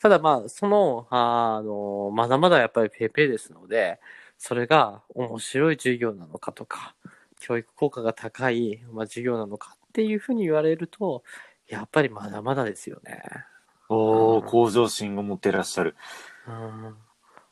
[0.00, 4.00] ただまあ、その、あの、まだまだやっぱりペイペイですので、
[4.38, 6.94] それが面白い授業なのかとか、
[7.40, 11.24] 教育効果が高い、まあ、授業なのかっていうふうに言われると、
[11.68, 13.22] やっぱりまだまだですよね。
[13.88, 15.96] おー、うん向上心を持ってらっしゃる。
[16.46, 17.05] うん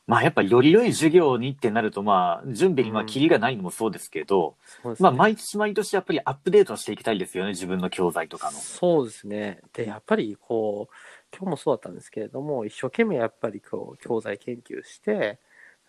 [0.07, 8.53] まあやっぱより良い授業にってなると、まあ、準備にまあ、うんキリがないのもそうですけど、そうですねまあ、毎年毎年やっぱりアップデートしていきたいですよね、自分の教材とかの。
[8.59, 9.61] そうですね。
[9.73, 10.95] で、やっぱりこう、
[11.37, 15.39] 今日もそうだったんですけれども、一生懸命やっぱりこう、教材研究して、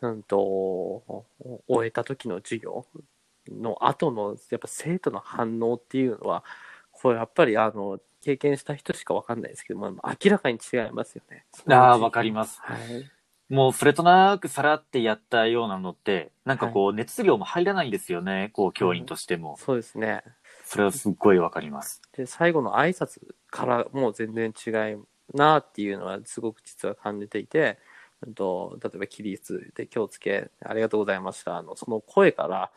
[0.02, 1.26] うんと、
[1.68, 2.86] 終えた時の授業
[3.50, 6.44] の後の、やっぱ生徒の反応っていうのは、
[6.92, 11.46] これやっぱりあの、経験した人しかわかんないですけども、明らかに違いますよね。
[11.68, 12.60] ああ、わかります。
[12.62, 13.12] はい。
[13.50, 19.56] もうそれとなくさらってやったようなのって、なんかこう、熱量も入らないんですよね、こう、教員としても。
[19.58, 20.24] そうですね。
[20.66, 22.02] それはすっごいわかります。
[22.18, 23.20] で、最後の挨拶
[23.52, 24.98] からもう全然違い
[25.36, 27.78] なっていうのはすごく実は感じていて、
[28.26, 31.58] うんと、例えば起立で気をつけ、ありがとうございました。
[31.58, 32.72] あの、その声から、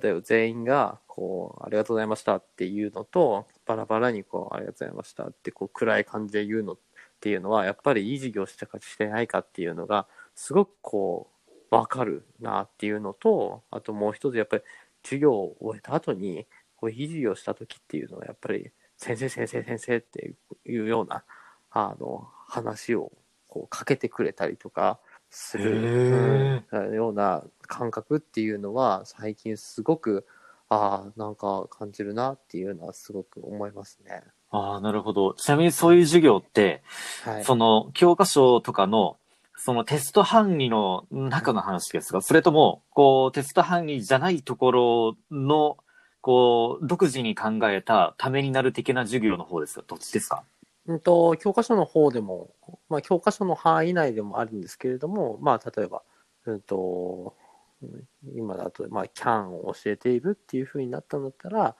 [0.00, 6.78] 例えば全員が、こう、ありがとうございましたっていうのと、バラバラにこう、ありがとうございましたって、こう、暗い感じで言うのっ
[7.24, 11.30] ていうのは、やっぱりいい授業したかしてないかっていうのが、すごくこ
[11.70, 14.62] う、わかるなっていうのと、あともう一つ、やっぱり
[15.02, 20.34] 授業を終えた後に、こう、いい授業した時っていうのは、やっぱり、先生、先生、先生って
[20.66, 21.24] いうような、
[21.70, 23.10] あの、話を、
[23.48, 30.26] こう、かけてくれたりとかする、うんような感覚っていうのは、最近すごく、
[30.68, 34.22] ああ、なんか感じるなっていうのはすごく思いますね。
[34.56, 35.34] ああ、なるほど。
[35.34, 36.82] ちなみにそういう授業って、
[37.24, 37.44] はい。
[37.44, 39.16] その、教科書とかの、
[39.56, 42.22] そのテスト範囲の中の話ですか？
[42.22, 45.76] それとも、こう、テスト範囲じゃないところの、
[46.20, 49.84] こう、独自に考えたためになる的な授業の方ですか？
[49.88, 50.44] どっちですか？
[50.86, 52.50] うんと、教科書の方でも、
[52.88, 56.02] まあ、教科書の範囲内でもあるんですけれども、まあ、例えば、
[56.46, 57.34] うんと、
[57.82, 58.04] うん
[58.36, 61.74] 今だと、まあ、CAN を教えているっていう風になったんだったら、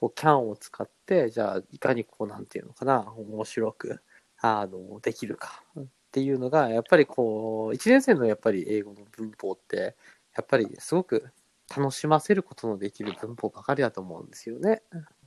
[0.00, 4.02] こう、CAN を使って、じゃあ、いかにこう、なんていうのかな、面白く、
[4.38, 9.96] あの、できるかっていうのが、やっぱりこう、1年生のやっぱり英語の文法って、
[10.34, 11.30] やっぱりすごく
[11.76, 14.82] 楽しませることのできる文法ばかりだと思うんですよね。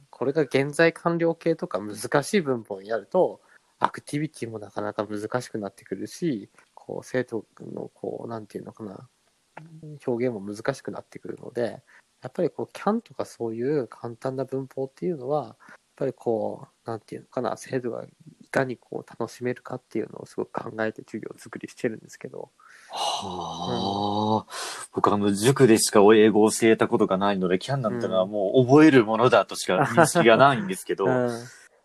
[0.10, 3.42] これが現在完了形とか難しい文法になると、
[3.80, 9.08] アクティビティもなかなか難しくなってくるし、こう、生徒の、こう、なんていうのかな、
[10.06, 11.82] 表現も難しくなってくるので、
[12.24, 15.56] やっぱりこう、CAN とかそういう簡単な文法っていうのは、やっ
[15.98, 18.06] ぱりこう、なんていうのかな、生徒が
[18.42, 22.50] いかにこう、楽しめるかっていうのをすごく考えて授業作りしてるんですけど、
[22.90, 24.54] はあ、
[24.94, 31.30] 僕あの、塾でしか英語を教えたことがないので、キャンなんてのはもう覚えるものだとしか認識がないんですけど、うん、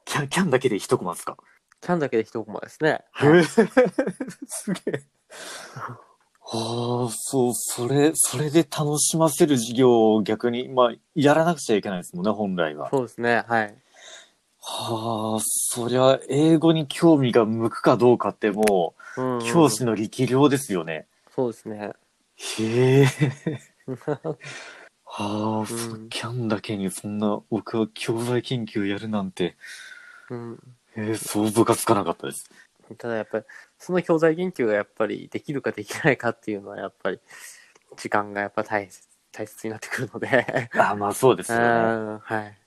[0.05, 1.37] キャン、キャンだけで一コマですか
[1.81, 3.05] ？CAN だけで一コマですね。
[4.46, 5.03] すげえ。
[6.50, 12.88] はあ、そう、それ、それで楽しませる授業を逆に、まあ、やらなくちゃいけないですもんね、本来は。
[12.88, 13.76] そうですね、はい。
[14.62, 21.06] はあ、そりゃ、英語に興味が向くかどうかってもうんう、教師の力量ですよね。
[21.34, 21.92] そうですね。
[22.37, 23.06] へえ。
[25.04, 25.66] はあ、う
[26.08, 29.56] キャンだけにそんな、僕は教材研究やるなんて、
[30.30, 30.58] うん
[30.96, 32.50] えー想像がつかなかったです。
[32.96, 33.44] ただやっぱり、
[33.79, 37.20] その教材研究がやっぱりできるかできないかっていうのはやっぱり、
[37.96, 40.70] 時間がやっぱ大切、大切になってくるので。
[40.79, 41.66] あまあそうですうよね。
[41.68, 42.59] ん、はい。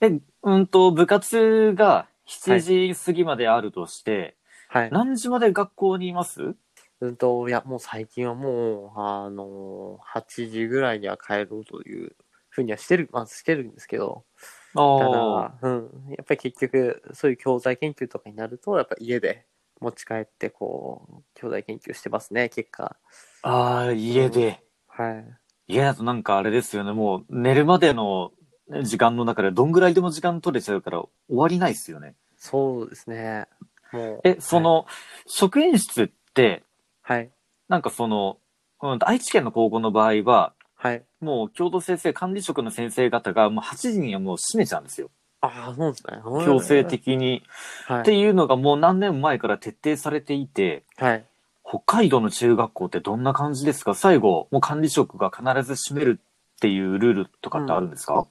[0.00, 4.36] え、うんと、部活が7時過ぎまであるとして、
[4.68, 4.90] はい。
[4.90, 6.54] 何時まで学校にいます？
[7.00, 12.14] うんと、いや、もう最近はもう、あの、8時ぐらいには帰ろうという
[12.48, 14.24] ふうにはしてる、まあしてるんですけど、
[14.74, 19.46] たあだ、うん、やっぱり結局、そういう教材研究とかになると、やっぱ家で
[19.80, 22.96] 持ち帰って、こう、教材研究してますね、結果。
[23.42, 24.62] あ、ああ、家で。
[24.86, 25.24] はい。
[25.68, 28.32] 家だとなんかあれですよね、もう寝るまでの
[28.68, 32.14] ね時間の中でどんぐらいでも時間取れちゃうから終わりないですよね。
[32.36, 33.46] そうですね。
[33.92, 34.20] もう。
[34.24, 34.86] え、その、
[35.26, 36.62] 職員室って、
[37.02, 37.30] はい。
[37.68, 38.38] なんかその、
[38.82, 41.04] うん、愛知県の高校の場合は、はい。
[41.20, 45.10] もう教頭先生、管理職の先生方がもう8時にはもう閉めちゃうんですよ。
[45.40, 46.20] ああ、そうですね。
[46.44, 47.44] 強制的に。
[47.86, 48.00] はい。
[48.00, 51.24] っていうのがもう何年前から徹底されていて、はい。
[51.64, 53.94] 北海道の中学校ってどんな感じですか？
[53.94, 58.26] 最後、もう管理職が必ず閉めるっていうルールとかってあるんですか、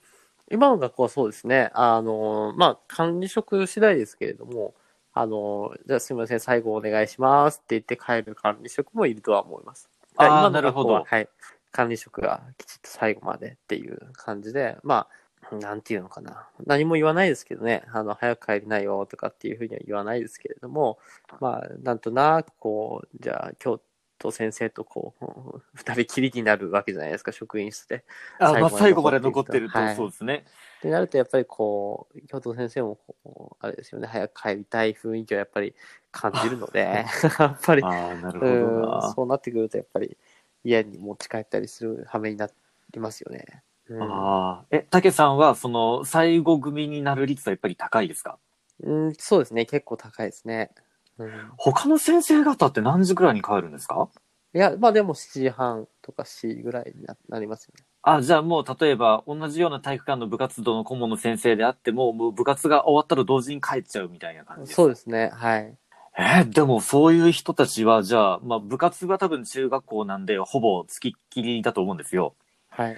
[0.52, 1.72] 今の学校はそうですね。
[1.74, 4.74] あの、まあ、管理職次第ですけれども、
[5.14, 9.90] あの、じゃあすみません、最後お願いしますって言って帰る管理職もいるとは思います。
[10.18, 11.30] あー今のなるほどはい。
[11.72, 15.08] 管理職がきちっと最後までっていう感じで、ま
[15.52, 16.48] あ、なんていうのかな。
[16.66, 17.84] 何も言わないですけどね。
[17.92, 21.00] あの、早く帰りないよとかっていうふうには言わないですけれども、
[21.40, 23.82] まあ、なんとなくこう、じゃあ、京
[24.20, 28.06] 都先生とこう、 二人きりになるわけじゃないですか、職員室で。
[28.40, 30.46] あ、まあ、最最後まで残っててる人はいそうですね。
[30.80, 35.76] ってなると、やっぱりこう、教頭先生もこう、あれですよね、早く帰りたい雰囲気をやっぱり
[36.12, 37.06] 感じるので、
[37.40, 37.82] やっぱり。
[37.82, 40.18] そうなってくると、やっぱり
[40.64, 42.50] 家に持ち帰ったりする羽目にな
[42.94, 43.64] りますよね。
[43.90, 44.66] うんああ。
[44.72, 48.38] え、竹さんは、その、最後組になる率はやっぱり高いですか？
[48.84, 50.72] うん、そうですね、結構高いですね。
[51.18, 54.10] うん、他の先生方って何時くらいに帰るんですか？
[54.54, 57.86] いや、まあでも7時半とか7時ぐらいにななりますよね。
[58.04, 64.76] あ、じゃあもう、例えば、同じような体育館の部活動の顧問の先生であっても、もう部活が終わったら同時に帰っちゃうみたいな感じですか？
[64.78, 65.78] そうですね、はい。
[66.18, 72.36] えーでもそういう人たちは、じゃあ、まあ部活は多分中学校なんで、ほぼ付きっきりだと思うんですよ。
[72.70, 72.94] はい。
[72.94, 72.96] っ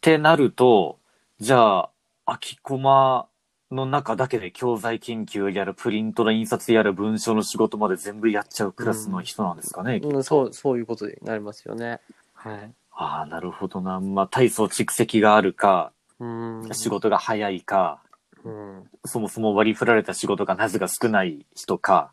[0.00, 0.98] てなると、
[1.40, 1.90] じゃあ、
[2.26, 3.26] 空きコマ
[3.70, 10.00] の中だけで教材研究やら、プリントの印刷やら、文章の仕事まで全部やっちゃうクラスの人なんですかね。
[10.02, 12.00] うん、そう、そういうことになりますよね。
[12.32, 12.72] はい。
[12.92, 14.00] ああ、なるほどな。
[14.00, 16.68] まあ、体操蓄積があるか、うん。
[16.72, 18.00] 仕事が早いか、
[18.44, 18.90] うん。
[19.04, 22.12] そもそも割り振られた仕事が数が少ない人か、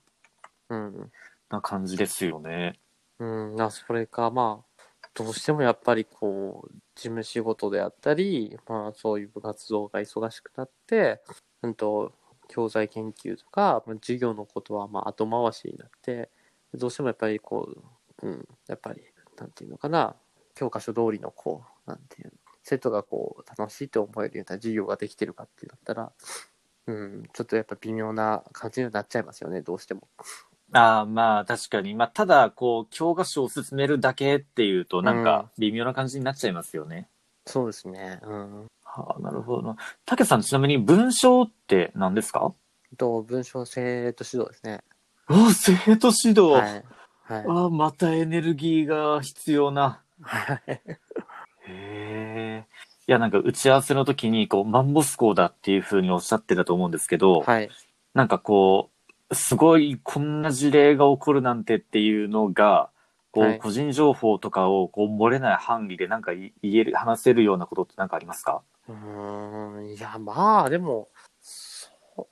[0.72, 1.12] うん。
[1.50, 2.80] な感じですよね。
[3.20, 11.22] うん、な、それか、まあ、どうしてもやっぱりこう、事務仕事であったり、まあそういう部活動が忙しくなって、
[11.62, 12.14] うんと、
[12.48, 16.30] 教材研究とか、まあ、授業のことはまあ後回しになって、
[16.74, 17.70] どうしてもやっぱりこ
[18.22, 19.02] う、うん、やっぱり、
[19.38, 20.16] なんていうのかな、
[20.56, 26.12] 教科書通りのこう、なんていうの、生徒がこう、楽しいと思えるような授業ができてるかってなったら、
[26.88, 30.08] うん、ちょっとやっぱ微妙な感じになっちゃいますよね、どうしても。
[30.74, 31.94] ああ、まあ確かに。
[31.96, 37.08] まあただ、こう、教科書を進めるだけっていうと、なんか微妙な感じになっちゃいますよね。
[37.46, 38.20] そうですね。
[38.24, 38.64] うん。
[38.84, 39.76] はあ、なるほどな。
[40.06, 42.54] たけさん、ちなみに文章って何ですか？
[42.98, 44.82] と、文章生徒指導ですね。
[45.28, 46.54] あ、生徒指導。
[46.54, 46.84] はい。
[47.24, 47.46] はい。
[47.48, 50.02] あまたエネルギーが必要な。
[50.22, 50.62] はい。
[50.68, 50.82] へ
[51.68, 52.66] え。
[53.08, 57.70] いや、なんか打ち合わせの時に、こう、マンモス校だっていうふうにおっしゃってたと思うんですけど、はい。
[58.14, 58.96] なんかこう、
[59.34, 62.90] すごいこんな事例が起こるなんてっていうのが、
[63.32, 68.62] こう、はい個人情報とかをこう漏れない範囲でなんか言える、話せるようなことってなんかありますか？
[68.90, 69.86] うーん。
[69.96, 71.90] いや、まあ、でも、そ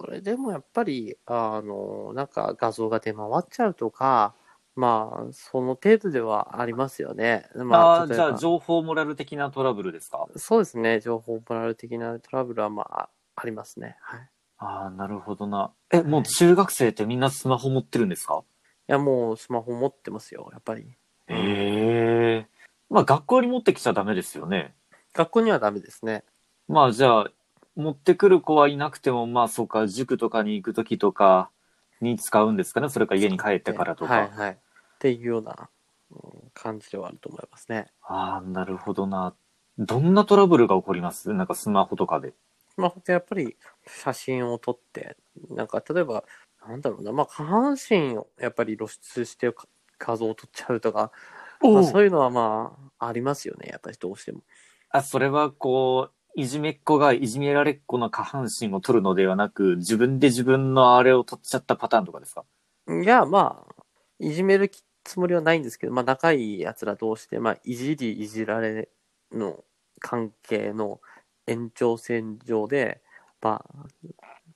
[0.10, 4.36] れでもやっぱり、あの、なんか画像が出回っちゃうとか、
[4.76, 7.46] まあ、その程度ではありますよね。
[7.56, 10.28] まああじゃあ情報モラル的なトラブルですか？
[10.38, 11.00] そうですね。
[11.02, 13.98] 情報モラル的なトラブルは、まあ、ありますね。
[14.02, 14.30] はい。
[14.62, 15.72] いああ、なるほどな。
[15.92, 18.44] え、もう中学生ってみんなスマホ持ってるんですか？
[18.88, 20.86] や、もうスマホ持ってますよ、やっぱり。
[21.28, 21.36] へ
[22.40, 22.48] え。
[22.90, 24.74] まあ学校に持ってきちゃダメですよね。
[25.14, 26.24] 学校にはダメですね。
[26.68, 27.28] まあじゃあ、
[27.76, 31.50] 持ってくる子はいなくても、まあそうか、塾とかに行くときとか
[32.02, 32.90] に使うんですかね？
[32.90, 34.14] それか家に帰ってからとか。
[34.14, 34.52] はい、はい。
[34.52, 34.58] っ
[35.00, 35.70] ていうような、
[36.12, 36.20] うん
[36.56, 37.86] 感じではあると思いますね。
[38.02, 39.34] ああ、なるほどな。
[39.78, 41.32] どんなトラブルが起こります？
[41.32, 42.34] なんかスマホとかで。
[42.80, 45.18] スマホってやっぱり写真を撮って、
[45.50, 46.24] なんか例えば、
[46.66, 51.12] なんだろうな、まあ下半身をやっぱり露出してか画像を撮っちゃうとか、
[51.62, 54.42] まあ、そういうのはまあありますよね、やっぱりどうしても。
[54.92, 62.46] あ、それはこう、いじめっ子がいじめられっ子の下半身を取るのではなく、自分で自分のあれを取っちゃったパターンとかですか？
[62.88, 63.84] いや、まあ、
[64.20, 64.72] いじめる
[65.04, 68.90] つもりはないんですけど、まあ仲いい奴ら同士で、まあいじりいじられ
[69.34, 69.64] の
[70.00, 71.02] 関係の
[71.50, 73.02] 延長線上で、
[73.42, 73.88] まあ、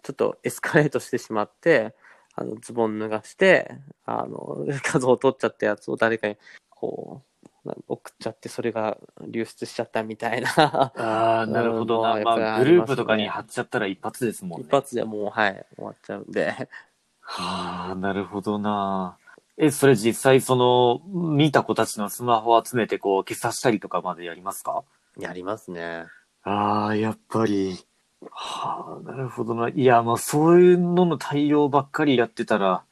[0.04, 1.96] ちょっとエスカレートしてしまって、
[2.36, 3.72] あの、ズボン脱がして、
[4.06, 6.38] あの、 画像を撮っちゃったやつを誰かに、
[6.70, 7.22] こ
[7.66, 10.50] う、送っちゃって、それが流出しちゃったみたいな。
[10.96, 12.16] ああ、なるほどな。
[12.16, 14.66] うんまあグループとかに貼っちゃったら一発ですもんね。
[14.68, 16.70] 一発でもう、はい、終わっちゃうんで。
[17.22, 19.18] はあ、なるほどな。
[19.56, 24.84] え、それ実際その、見た子たちのスマホを集めてこう消さしたりとかまでやりますか？
[25.18, 26.06] やりますね。
[26.44, 27.78] ああ、やっぱり。
[28.32, 29.70] はあ、なるほどな。
[29.70, 32.84] いや、まあそういうのの対応ばっかりやってたら、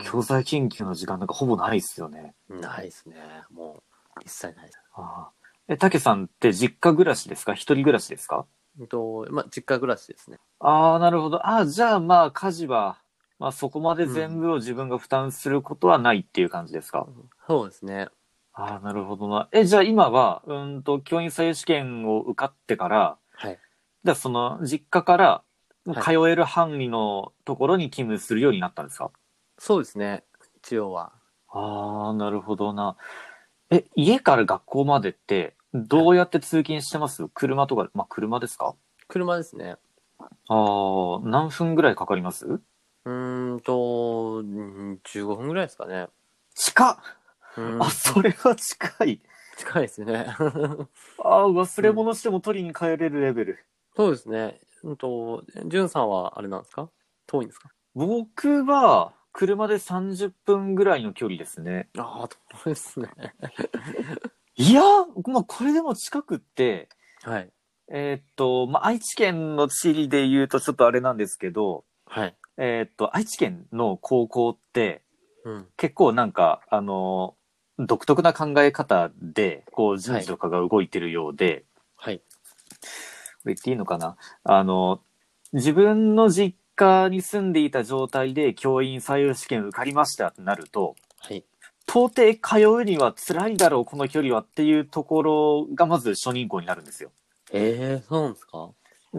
[0.00, 2.34] 教材研究の時間なんかほぼないですよね。
[2.48, 3.16] ないですね。
[3.50, 3.82] も
[4.18, 4.78] う、一切ないです。
[4.94, 5.30] ああ
[5.68, 7.54] え、たけさんって実家暮らしですか？
[7.54, 8.46] 一人暮らしですか？
[8.78, 10.38] うんと、まあ、実家暮らしですね。
[10.58, 11.46] ああ、なるほど。
[11.46, 12.98] ああ、じゃあまあ家事は、
[13.38, 17.06] まあそこまで全部を自分が負担することはないっていう感じですか、
[17.46, 18.08] そうですね。
[18.54, 19.48] ああ、なるほどな。
[19.52, 23.58] え、じゃあ今は、うんと、教員採用試験を受かってから、はい。
[24.04, 25.42] じゃあその実家から
[25.86, 29.10] はい通える範囲のところに勤務するようになったんですか、
[29.58, 30.24] そうですね。
[30.58, 31.12] 一応は。
[31.48, 32.96] ああ、なるほどな。
[33.70, 37.26] え、家から学校までって、どうやって通勤してます？
[37.28, 38.74] 車とか、まあ、車ですか？
[39.08, 39.76] 車ですね。
[40.20, 42.46] ああ、何分ぐらいかかります？
[42.46, 46.08] うーんと、うん15分ぐらいですかね。
[46.54, 47.21] 近っうん
[47.80, 49.20] あ、それは近い。
[49.56, 50.26] 近いですよね。
[50.38, 50.38] あ
[51.18, 53.64] あ、忘れ物しても取りに帰れるレベル。
[53.94, 54.60] そうですね。
[54.82, 56.90] うんと、じゅんさんはあれなんですか？
[57.26, 57.70] 遠いんですか？
[57.94, 61.88] 僕は、車で30分ぐらいの距離ですね。
[61.98, 62.28] ああ、
[62.64, 63.08] 遠いですね。
[64.56, 64.82] いや、
[65.26, 66.88] まあ、これでも近くって、
[67.22, 67.52] はい。
[67.88, 72.36] えーっと、まあ、愛知県の地理で言うとちょっとあれなんですけど、はい。
[72.58, 75.02] えーっと、愛知県の高校って、
[75.44, 75.68] うん。
[75.76, 77.36] 結構なんか、あの、
[77.78, 81.64] 独特な考え方で、こう、人事とかが動いてるようで、
[81.96, 82.18] はい。
[82.18, 82.24] こ
[83.48, 84.16] れ言っていいのかな？
[84.44, 85.00] あの、
[85.52, 91.44] 自分の実家に住んでいた状態で教員採用試験受かりましたってなると、はい。
[91.88, 97.10] 到底通うには辛いだろう、この距離はっていうところがまず初任校になるんですよ。
[97.52, 98.70] ええそうなんですか？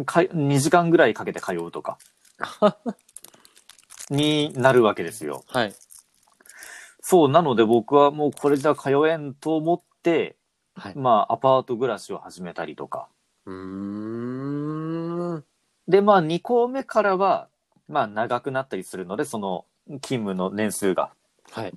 [0.05, 1.97] か2時間ぐらいかけて通うとか、
[4.09, 5.43] になるわけですよ。
[5.47, 5.73] はい。
[7.03, 10.37] そう、なので僕はもうこれじゃ通えんと思って、
[10.75, 10.95] はい。
[10.95, 13.09] まあアパート暮らしを始めたりとか。
[13.45, 15.45] うーん。
[15.87, 17.49] で、まあ2校目からは、
[17.87, 19.65] まあ長くなったりするので、その
[20.01, 21.13] 勤務の年数が。
[21.51, 21.73] はい。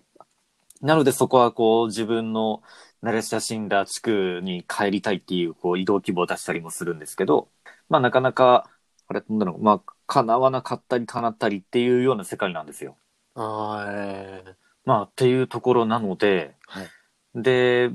[0.81, 2.63] なのでそこはこう自分の
[3.03, 7.51] 慣れ親しんだ地区に帰りたいっていうこう移動希望を出したりもするんですけど、
[7.89, 8.71] まあなかなか、
[9.09, 12.97] あれ、なんだろう、まあ叶わなかったり叶ったりっていうような世界なんですよ。
[13.35, 16.89] ああ、ええまあっていうところなので、はい。
[17.35, 17.91] で、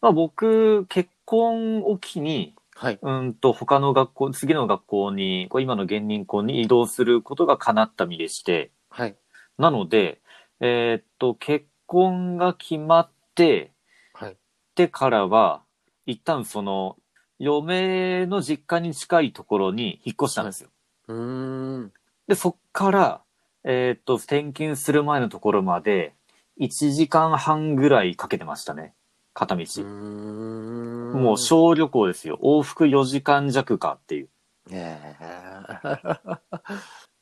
[0.00, 2.98] まあ僕、結婚を機に、はい。
[3.00, 9.16] うんと他の学校、次の学校に、こう今の現任校に移動することが叶った身でして、はい。
[9.58, 10.20] なので、
[10.60, 13.72] えーっと、結婚が決まって、
[14.12, 14.36] はい。
[14.74, 15.62] てからは、
[16.04, 16.96] 一旦その、
[17.38, 20.68] 嫁の実家に近いところに引っ越したんですよ。
[21.08, 21.92] うーん。
[22.28, 23.22] で、そっから、
[23.64, 26.14] えーっと、転勤する前のところまで、
[26.60, 28.94] 1時間半ぐらいかけてましたね。
[29.32, 29.64] 片道。
[29.82, 32.38] もう小旅行ですよ。
[32.42, 34.28] 往復4時間弱かっていう。
[34.70, 35.22] ええ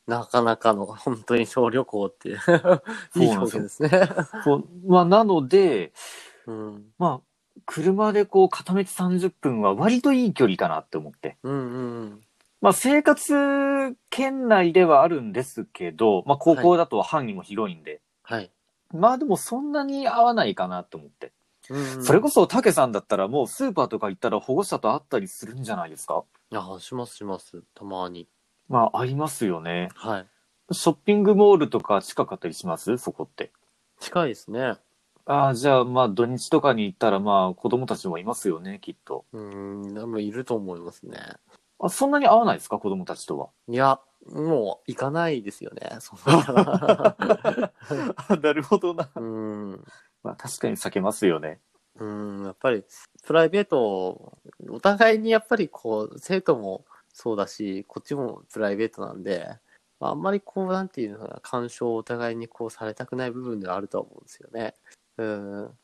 [0.07, 2.39] なかなかの本当に小旅行っていう
[3.17, 3.91] いい表現ですね。
[4.45, 5.93] そうまあ、なので、
[6.47, 6.85] うん。
[6.99, 11.37] まあ、車でこう、片道30分は割といい距離かなって思って。
[11.45, 12.21] うんうん。
[12.61, 18.51] まあ、生活圏内ではあるんですけど、まあ、高校だと範囲も広いんで、はい。
[18.93, 21.33] まあでもそんなに合わないかなって思って。
[21.71, 26.25] うんそれこそ、たけさんだったらもうスーパーとか行ったら保護者と会ったりするんじゃないですか？
[26.53, 27.63] あ、しますします。
[27.75, 28.29] たまに。
[28.69, 29.89] まあ、ありますよね。
[29.95, 30.27] はい。
[30.73, 32.99] ショッピングモールとか近かったりします？
[32.99, 33.53] そこって。
[34.01, 34.75] 近いですね。
[35.25, 39.25] ああ、じゃあまあ土日とかに行ったらまあ子供たちもいますよね、きっと。
[39.33, 41.19] うん、でもいると思いますね。
[41.83, 42.79] あ、そんなに合わないですか？
[42.79, 43.49] 子供たちとは。
[43.69, 45.97] いや、もう行かないですよね。
[46.01, 47.17] そんな
[48.43, 49.11] なるほどな。
[49.17, 49.85] うん。
[50.23, 51.61] まあ確かに避けますよね。
[51.99, 52.85] うん、やっぱり、
[53.25, 54.39] プライベート、
[54.71, 59.47] お互いにやっぱりこう、生徒もそうだし、こっちもプライベートなんで、
[60.01, 64.75] まあ、あんまりこう、なんていうのかな、干渉をお互いにこうされたくない部分ではあるとは思うんですよね。
[65.19, 65.79] うん。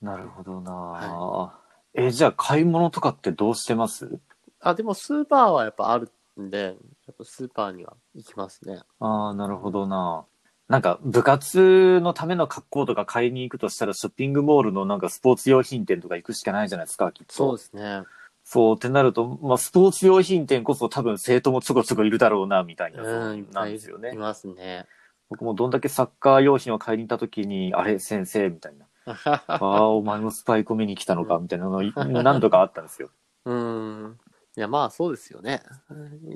[0.00, 1.60] なるほどな、
[1.94, 4.18] え、じゃあ買い物とかってどうしてます？
[4.66, 6.76] あ、でもスーパーはやっぱあるんで、
[7.06, 8.80] やっぱスーパーには行きますね。
[8.98, 10.24] ああ、なるほどな
[10.68, 17.32] なんか部活のための格好とか買いに行くとしたらショッピングモールのなんかスポーツ用品店とか行くしかないじゃないですか、きっと。
[17.32, 18.02] そうですね。
[18.42, 24.16] そうってなると、まあスポーツ用品店こそ多分生徒もちょこちょこいるだろうな、みたいな、うん、なんですよねい。
[24.16, 24.86] ますね。
[25.30, 28.86] 僕もどんだけサッカー用品を買いに行った時に、あれ先生みたいな。
[29.46, 33.10] ああ、お前もスパイク見に来たのかみたいなのが何度かあったんですよ。
[33.44, 34.18] うん。
[34.56, 35.60] いや、まあそうですよね。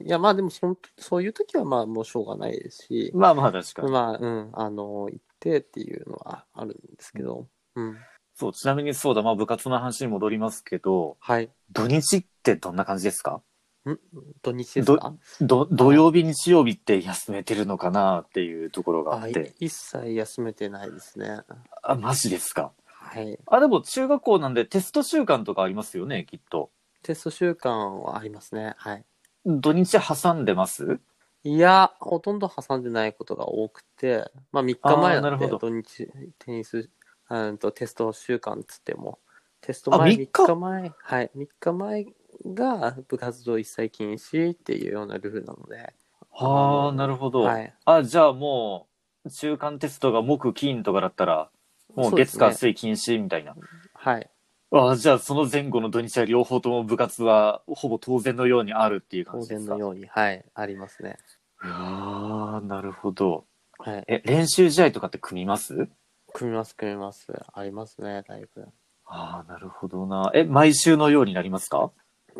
[0.04, 3.90] いや、まあでもその、そういう時はまあもうしょうがないですし、まあまあ確かに。
[3.90, 7.96] まあ、うん、あの、行ってっていうのはあるんですけど、うん。
[8.34, 11.50] そう、ちなみにそうだ、まあ部活の話に戻りますけど、はい。
[11.72, 13.42] 土日ってどんな感じですか？
[13.86, 13.98] う
[14.42, 15.14] 土日ですか？
[15.40, 19.54] ど、土曜日、日曜日って休めてるのかなっていうところがあって。
[19.60, 21.40] 一切休めてないですね。
[21.82, 22.72] あ、マジですか？
[22.84, 23.38] はい。
[23.46, 26.70] あ、でも中学校なんでテスト週間とかありますよね、きっと。
[27.02, 28.74] テスト週間はありますね。
[28.76, 29.04] はい。
[29.46, 31.00] 土日挟んでます？
[31.42, 36.06] いや、ほとんど挟んでないことが多くて、まあ3日前なんであーなるほど土日
[36.38, 36.90] テニス、
[37.30, 39.18] うんとテスト週間つっても、
[39.62, 42.06] テストあ前3日？3日前、はい、3日前
[42.54, 45.94] が部活動一切禁止っていうようなルールなので、
[46.30, 47.40] はあ、なるほど。
[47.40, 47.74] はい。
[47.84, 48.86] あ、じゃあも
[49.24, 51.50] う、中間テストが木金とかだったら、
[51.94, 53.56] もうそうですね月火水禁止みたいな。
[53.94, 54.30] はい。
[54.72, 59.70] あじゃあその前後の土日は両方とも部活はほぼ当然のようにあるっていう感当じですか？
[59.70, 61.18] 然のように、はい、ありますね。
[61.62, 63.46] ああ、なるほど。
[63.78, 64.04] はい。
[64.06, 65.88] え、練習試合とかって組みます？
[66.32, 67.26] 組みます、組みます。
[67.52, 68.68] ありますね、だいぶ。
[69.06, 70.30] ああ、なるほどな。
[70.34, 71.90] え、毎週のようになりますか？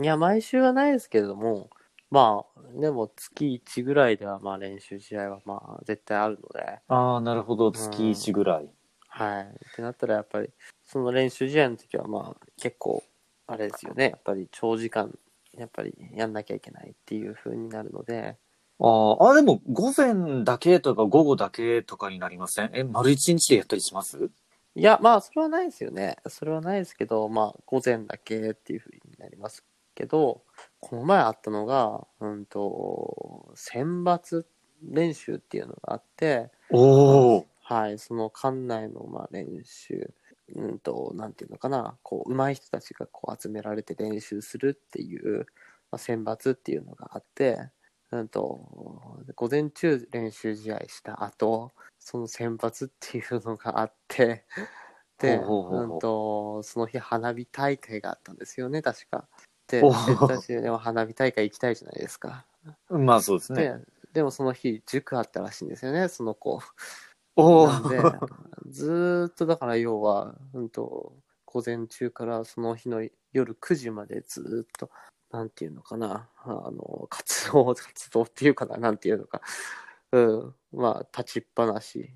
[0.01, 1.69] いや、毎週はないですけれども、
[2.13, 7.73] まあ、でも月1ぐらいでは、まあ練習試合はまあ絶対あるので、ああ、なるほど。
[7.73, 8.71] 月1ぐらい。
[9.09, 9.43] はい。
[9.45, 10.51] ってなったらやっぱり、
[10.91, 13.05] その練習試合の時はまあ結構、
[13.47, 14.11] あれですよね。
[14.11, 15.17] やっぱり長時間、
[15.57, 18.37] やっぱりやんなきゃいけないっていう風になるので、
[18.81, 22.71] あーあ、でも午前だけとか午後だけとかになりません？
[22.73, 24.31] え、丸一日でやったりします？
[24.75, 26.17] いや、まあそれはないですよね。
[26.27, 29.65] それはないですけど、まあ午前だけっていう風になります
[29.95, 30.43] けど、
[30.81, 34.45] この前あったのが、うんと、選抜
[34.83, 37.47] 練習っていうのがあって、おお。
[37.61, 40.13] はい、その館内のまあ練習、
[40.55, 45.47] うんと、なんていうのかな、こう、上手い人たちがこう集められて練習するっていう、
[45.91, 47.71] まあ、選抜っていうのがあって、
[48.13, 54.45] うんと、午前中練習試合した後、その選抜っていうのがあって、
[55.19, 59.29] で、ほうんと、その日花火大会があったんですよね、確か。
[59.69, 62.47] で、お私でも花火大会行きたいじゃないですか。
[62.89, 63.63] まあそうですね。
[63.63, 63.79] で、
[64.15, 66.61] でもその日塾あったらしいんですよね、その子。
[67.37, 67.99] おなんで、
[68.69, 71.15] ずーっとだから要は、うんと、
[71.45, 74.91] 午前中からその日の夜9時までずーっと、
[75.31, 79.41] なんていうのかな、あの、活動、 活動っていうかな、なんていうのか、
[80.13, 82.11] うん、まあ、立ちっぱなし、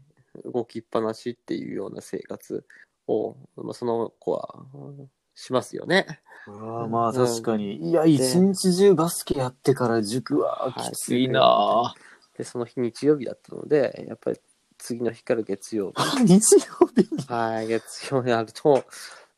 [0.44, 2.66] 動きっぱなしっていうような生活
[3.06, 6.20] を、まあ、その子は、うんしますよね。
[6.46, 7.90] うわまあ確かに。
[7.90, 11.94] いや、一日中バスケやってから塾はきついな
[12.36, 14.40] で、その日日曜日だったので、やっぱり
[14.78, 15.96] 次の日から月曜日。
[16.02, 17.24] ぁ日曜日に？
[17.26, 18.84] はい、月曜になると、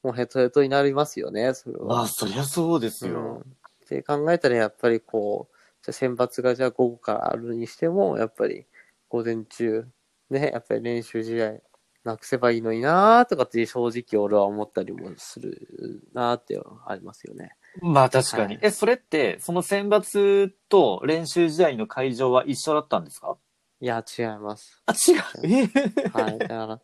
[0.03, 1.85] もうヘトヘトになりますよね、それは。
[1.87, 3.43] まあ、そりゃそうですうんよ。
[3.85, 8.67] って考えたら、やっぱりこう、じゃあ選抜がじゃあ午後からあるにしても、やっぱり
[9.09, 9.87] 午前中、
[10.31, 11.55] ね、やっぱり練習試合
[12.03, 17.53] なくせばいいのになーとかって正直俺は思ったりもするなーってありますよね。
[17.81, 18.43] まあ確かに。
[18.45, 23.37] はいえ、それって、その選抜と練習試合の会場は一緒だったんですか？
[23.81, 24.83] いや、違います。
[24.87, 25.23] あ、違う。
[25.43, 26.81] えーはい、だから、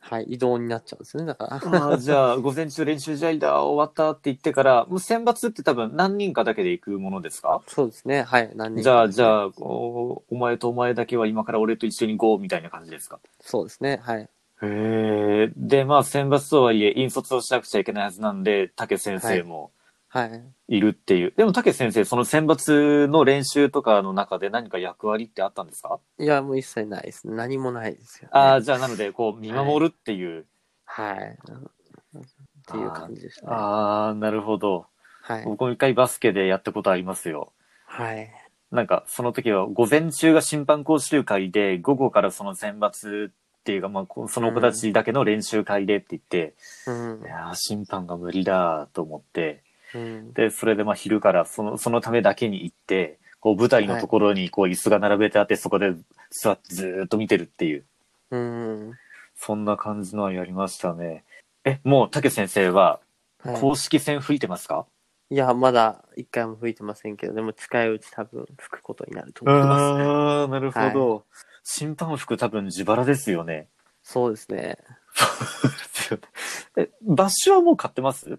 [0.00, 1.56] はい、移動になっちゃうんですね、だから。
[1.56, 7.60] あーじゃあ、午前中練習試合だ、終わったって言ってから、もう選抜って多分何人かだけで行くものですか？
[7.66, 9.26] そうですね、はい、何人じゃあ、じあ。
[9.26, 13.20] ゃあお、お前とお前だけは今から俺と一緒に GO みたいな感じですか？
[13.40, 14.22] そうですね、はい。
[14.22, 14.28] へ
[14.62, 15.52] え。
[15.56, 19.72] で、まあ、選抜とはいえ、引率をしなくちゃいけないはずなんで、竹先生も
[20.10, 20.76] はい。
[20.76, 21.34] いるっていう。
[21.36, 27.28] でも、竹先生、その選抜の練習とかの中で何か役割ってあったんですか、いや、もう一切ないです。
[27.28, 28.30] 何もないですよ、ね。
[28.32, 30.46] ああ、じゃあ、なので、こう、見守るっていう。
[30.86, 31.16] はい。
[31.16, 33.52] っていう感じでしたね。
[33.52, 34.86] ああ、なるほど。
[35.22, 35.44] はい。
[35.44, 37.52] 僕も一回バスケでやったことありますよ。
[37.84, 38.30] はい。
[38.70, 43.32] なんか、その時は、午前中が審判講習会で、午後からその選抜っ
[43.64, 46.54] ていうか、まあその子たちだけの練習会でって言って、
[46.86, 47.26] うんい。
[47.26, 49.62] やー審判が無理だと思って、
[49.94, 50.32] うん。
[50.32, 55.94] で、それでまあ昼からその、そのためだけに行って、こう舞台のところにこう椅子が並べてあって、そこで
[56.30, 57.84] 座ってずーっと見てるっていう、
[58.30, 58.92] うん。
[59.36, 61.24] そんな感じのはやりましたね。
[61.64, 63.00] え、もう竹先生は
[63.44, 64.84] はい公式戦吹いてますか、
[65.30, 69.82] いや、まだ一回も吹いてませんけど、でも近いうち多分吹くことになると思います。
[69.82, 71.24] ああ、なるほど。
[71.62, 73.68] 審判服多分自腹ですよね。
[74.02, 74.78] そうですね。
[76.76, 78.30] え、バッシュはもう買ってます？
[78.30, 78.38] い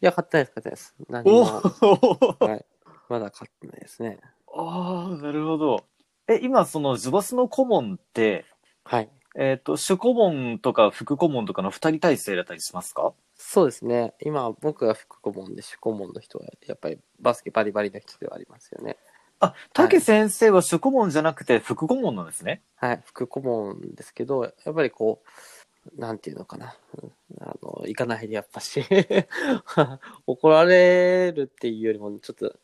[0.00, 0.94] や、買ってないです、買ってないです。
[1.08, 2.36] 何おも。
[2.40, 2.64] おはい。
[3.08, 4.18] まだ買ってないですね。
[4.54, 5.84] ああ、なるほど。
[6.28, 8.44] え、今そのズバスの顧問って、
[8.84, 9.10] はい。
[9.36, 13.12] えっ、と、主顧問とか副顧問とかの二人体制だったりしますか？
[13.34, 14.14] そうですね。
[14.22, 18.96] 今、僕が副顧問で、主顧問の人は、やっぱりバスケバリバリの人ではありますよね。
[19.40, 22.62] あ、竹先生は主顧問じゃなくて副顧問なんですね。
[22.76, 25.28] はい、副顧問ですけど、やっぱりこう、
[25.96, 26.76] なんていうのかな。
[27.02, 28.82] うんあの、行かないでやっぱし、
[30.26, 32.56] 怒られるっていうよりも、ちょっと、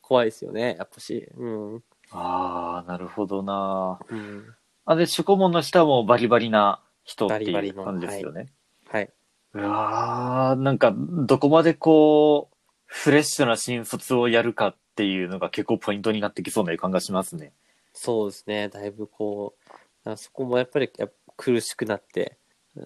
[0.00, 1.28] 怖いですよね、やっぱし。
[1.36, 1.82] うん。
[2.10, 3.98] ああ、なるほどな。
[4.08, 4.54] うん。
[4.84, 8.52] あ、で、主顧問の人はもうバリバリな人っていう感じですよね。
[8.88, 9.10] はい。
[9.52, 12.56] うわーなんか、どこまでこう、
[12.86, 17.52] フレッシュな新卒をやるかっていうのが結構ポイントになってきそうな予感がしますね。
[17.92, 18.68] そうですね。
[18.68, 19.56] だいぶこ
[20.04, 22.38] う、あそこもやっぱりやっぱ苦しくなって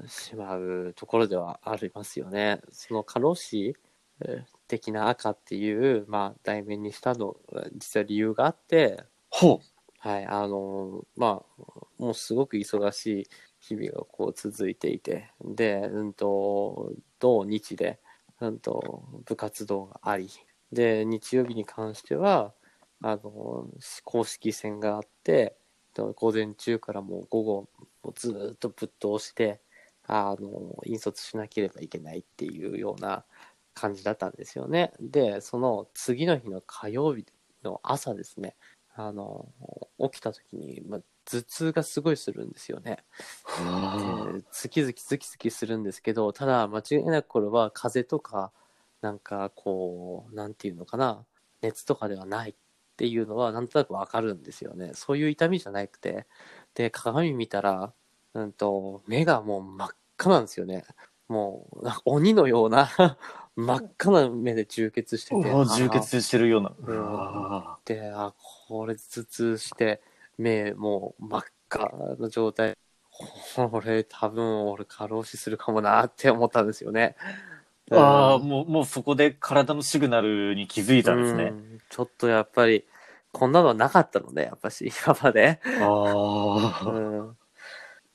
[0.07, 2.61] しまうところではありますよね。
[2.71, 3.77] その過労死
[4.23, 7.37] えー的な赤っていう、まあ、題名にしたの、
[7.75, 9.61] 実は理由があって、ほ
[9.99, 11.63] はい、あの、まあ、
[11.99, 13.29] もうすごく忙しい
[13.59, 17.99] 日々がこう続いていて、で、うんと、土日で、
[18.41, 20.29] うんと、部活動があり、
[20.71, 22.55] で、日曜日に関しては、
[23.03, 23.67] あの、
[24.05, 25.57] 公式戦があって、
[25.95, 27.69] と午前中からもう午後、
[28.05, 29.61] もうずーっとぶっ通して、
[30.13, 33.25] あの、引率しなければいけないっていうような
[33.75, 34.93] 感じだったんですよね。
[34.99, 37.25] で、その次の日の火曜日
[37.63, 38.57] の朝ですね、
[38.97, 39.49] あの、
[39.99, 43.05] 起きた時に、まあ、頭痛がすごいするんですよね。
[44.53, 48.53] ズキズキズキズキするんですけど、ただ間違いなくこれは風邪とか、
[49.03, 51.25] なんかこう、なんていうのかな、
[51.63, 52.55] 熱とかではないっ
[52.97, 54.91] ていうのはなんとなくわかるんですよね。
[54.95, 56.27] そういう痛みじゃなくて、
[56.75, 57.95] で、鏡見たら、
[58.35, 59.89] うんと、目がもう真っ
[60.21, 60.85] 赤なんですよね。
[61.29, 62.91] もう、なんか鬼のような
[63.57, 65.51] 真っ赤な目で充血してて。
[65.51, 66.73] お充血してるような。
[66.79, 68.35] うんで、あ、
[68.69, 70.03] これ頭痛して、
[70.39, 72.77] 目もう真っ赤な状態。
[73.55, 77.17] これ多分俺過労死するかもなって思ったんですよね。
[77.91, 81.45] ーああ、うんもう、もうそこで体のシグナルに気づいたんですね。
[81.45, 82.87] うんちょっとやっぱり、
[83.33, 85.61] こんなのはなかったので、やっぱし、今まで。
[85.81, 86.89] ああ。
[86.89, 87.37] うん、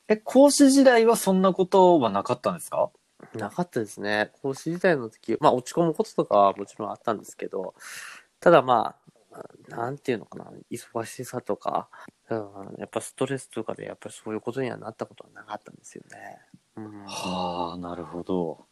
[0.08, 2.90] え、講師時代はそんなことはなかったんですか？
[3.34, 4.32] なかったですね。
[4.42, 7.74] 講師時代の時、まあ落ち込むこととかはもちろんあったんですけど、
[8.40, 8.96] ただま
[9.32, 11.90] あ、なんていうのかな、忙しさとか、
[12.30, 12.40] うん、
[12.78, 16.40] やっぱストレスとかでやっぱりそういうことにはなったことはなかったんですよね。
[16.78, 18.66] うん、はあ、なるほど。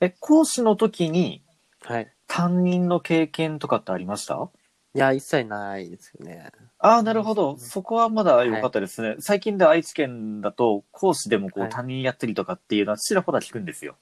[0.00, 1.42] え、講師の時に
[1.82, 2.10] はい。
[2.26, 4.48] 担任の経験とかってありました？
[4.94, 6.50] いや、一切ないですよね。
[6.78, 7.56] ああ、なるほど。
[7.58, 9.16] そこはまだ良かったですね。
[9.18, 13.96] 最近で愛知県だと講師でもこうはい担任やったりとかっていうのはちらほら聞くんですよ。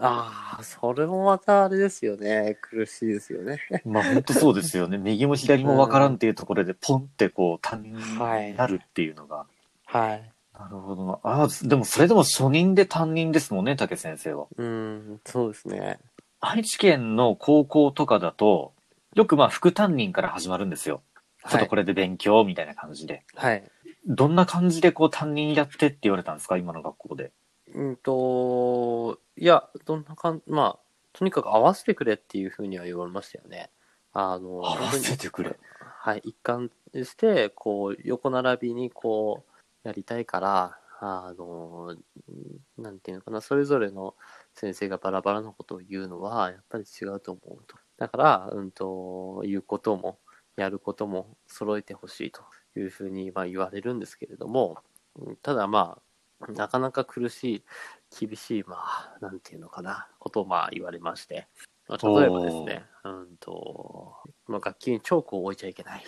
[0.00, 2.56] ああ、それもまたあれですよね。
[2.62, 3.58] 苦しいですよね。
[3.84, 4.96] まあ本当そうですよね。
[4.98, 9.44] 右も左もわからんっていうところでポンってこう担任になるっていうのが。
[9.84, 10.30] はい。
[10.58, 11.18] なるほどな。
[11.24, 14.46] ああ、でもそれでも初任で担任ですもんね、竹先生は。
[14.56, 15.98] うん、そうですね。
[16.40, 18.72] 愛知県の高校とかだと、
[19.18, 21.02] よくまあ副担任から始まるんですよ。
[21.50, 23.24] ちょっとこれで勉強みたいな感じで。
[23.34, 23.68] はい。
[24.06, 26.56] どんな感じでこう担任やってって言われたんですか？
[26.56, 27.32] 今の学校で。
[27.74, 30.78] うんと、いや、どんなかん、まあ、
[31.12, 33.70] とにかく合わせてくれっていうふうには言われましたよね。
[34.12, 35.58] あの、合わせてくれ。
[35.80, 39.44] はい、一貫して、こう、横並びにこ
[39.84, 41.96] う、やりたいから、あの、
[42.28, 44.14] うんなんていうのかな、それぞれの
[44.54, 47.76] 先生がバラバラなことを言うのは、やっぱり違うと思うと。
[47.98, 50.18] だから、うんと、言うことも、
[50.56, 52.42] やることも揃えてほしいと
[52.76, 54.78] いうふうに、まあ、言われるんですけれども、
[55.16, 56.00] うんただま
[56.40, 57.64] あ、なかなか苦し
[58.10, 61.48] い、厳しい、まあ、なんていうのかな、ことをまあ言われまして、
[61.88, 66.04] まあ、例えばですね、うんと、まあ、楽器にチョークを置いちゃいけない。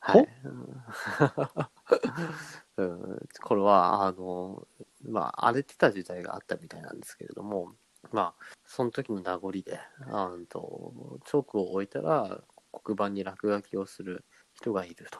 [0.00, 0.28] はい。
[2.78, 4.66] うん、これは、あの、
[5.02, 7.74] まあ、荒れてた時代があったみたいなんですけれども、
[8.12, 9.78] まあ、その時の名残で、
[10.10, 12.42] あんと、チョークを置いたら、
[12.72, 14.24] 黒板に落書きをする
[14.54, 15.18] 人がいると。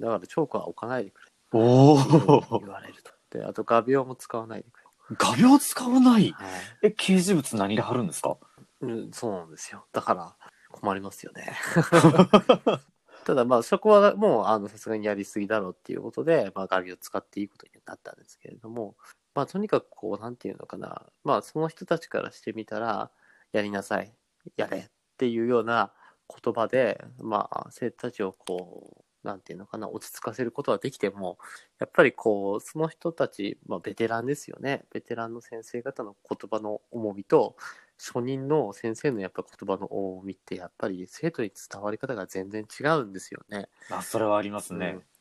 [0.00, 1.32] だから、チョークは置かないでくれ。
[1.52, 2.58] おお。
[2.60, 3.12] 言われると。
[3.38, 4.86] で、あと画鋲も使わないでくれ。
[5.18, 6.32] 画鋲使わない？
[6.32, 6.50] はい。
[6.82, 8.36] え、掲示物何で貼るんですか？
[8.80, 9.84] うん、そうなんですよ。
[9.92, 10.36] だから、
[10.70, 11.52] 困りますよね。
[13.24, 18.96] ただまあそこはもうあのさすがにやりすぎだろうっていうことで、まあガビを使っていいことになったんですけれども、
[19.34, 23.10] まあとにかくこうなんていうのかな、まあその人たちからしてみたら、
[23.52, 24.14] やりなさい、
[24.56, 24.82] やれっ
[25.16, 25.92] ていうような
[26.42, 31.38] 言葉で、まあ生徒たちをこう、なんていうのかな、落ち着かせることはできても、
[31.78, 34.84] やっぱりこう、その人たち、まあベテランですよね。
[34.90, 37.56] ベテランの先生方の言葉の重みと、
[37.98, 43.68] 初任の先生のやっぱ言葉の重みってやっぱり生徒に伝わり方が全然違うんですよね。
[43.90, 44.94] あ、それはありますね。
[44.96, 45.11] うん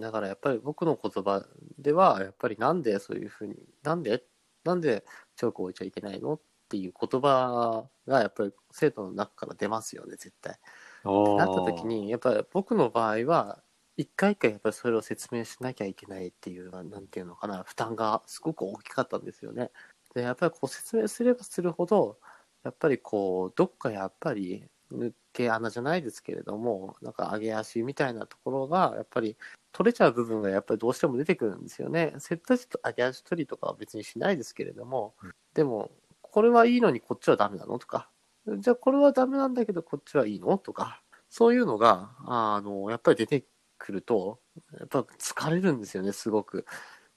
[0.00, 1.44] だからやっぱり僕の言葉
[1.78, 4.22] ではやっぱりなんでそういうふうになんで
[4.64, 5.04] なんで
[5.36, 10.58] チョークを置いちゃいけないのっていう言葉がやっぱり生徒の中から出ますよね絶対。
[11.04, 13.62] おーなった時にやっぱり僕の場合は
[13.96, 19.70] 一回一回やっぱりそれを説明しなきゃいけないっていうなんていうのかな負担がすごく大きかったんですよね。
[20.14, 22.18] でやっぱりこう説明すればするほど
[22.64, 29.36] やっぱりこうどっかやっぱり抜け穴じゃないですけれども、なんか上げ足みたいなところが、やっぱり
[29.72, 32.14] 取れちゃう部分がやっぱりどうしても出てくるんですよね。
[32.18, 35.14] セット足と上げ足取りとかは別にしないですけれども、
[35.54, 35.90] でも、
[36.22, 37.78] これはいいのにこっちはダメなの？
[37.78, 38.10] とか、
[38.58, 40.58] じゃあこれはダメなんだけどこっちはいいの？
[40.58, 43.44] とか、そういうのが、あの、やっぱり出て
[43.78, 44.40] くると、
[44.78, 46.66] やっぱ疲れるんですよね、すごく。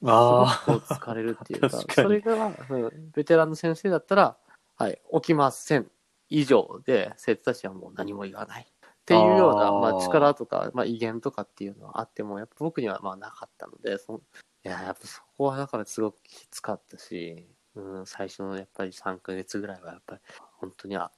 [0.06, 2.06] あすごくこう疲れるっていうか、 確かに。
[2.08, 4.38] それが、うんベテランの先生だったら、
[4.78, 5.90] はい、起きません。
[6.30, 8.73] 以上で、生徒たちはもう何も言わない。
[9.04, 14.22] っていうような、あーまあ力とか、まあ威厳とかっていうのはあっても、やっぱ僕にはまあなかったので、その
[14.66, 17.46] いや、やっぱそこはだからすごくきつかったし、
[17.76, 20.22] うん、最初のやっぱり3ヶ月ぐらいはやっぱり、
[20.54, 21.12] 本当にあ、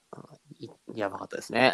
[0.57, 1.73] いやばかったですね。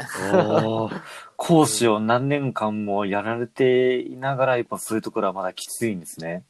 [1.38, 6.46] 講師を何年間もやられていながら、やっぱそういうところはまだきついんですね。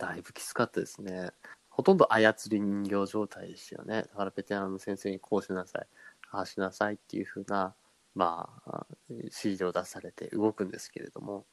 [0.00, 1.30] だいぶきつかったですね。
[1.68, 4.02] ほとんど操り人形状態でしたよね。
[4.02, 5.86] だからベテランの先生にこうしなさい、
[6.30, 7.74] ああしなさいっていう風な、
[8.14, 11.46] まあ、指示を出されて動くんですけれども、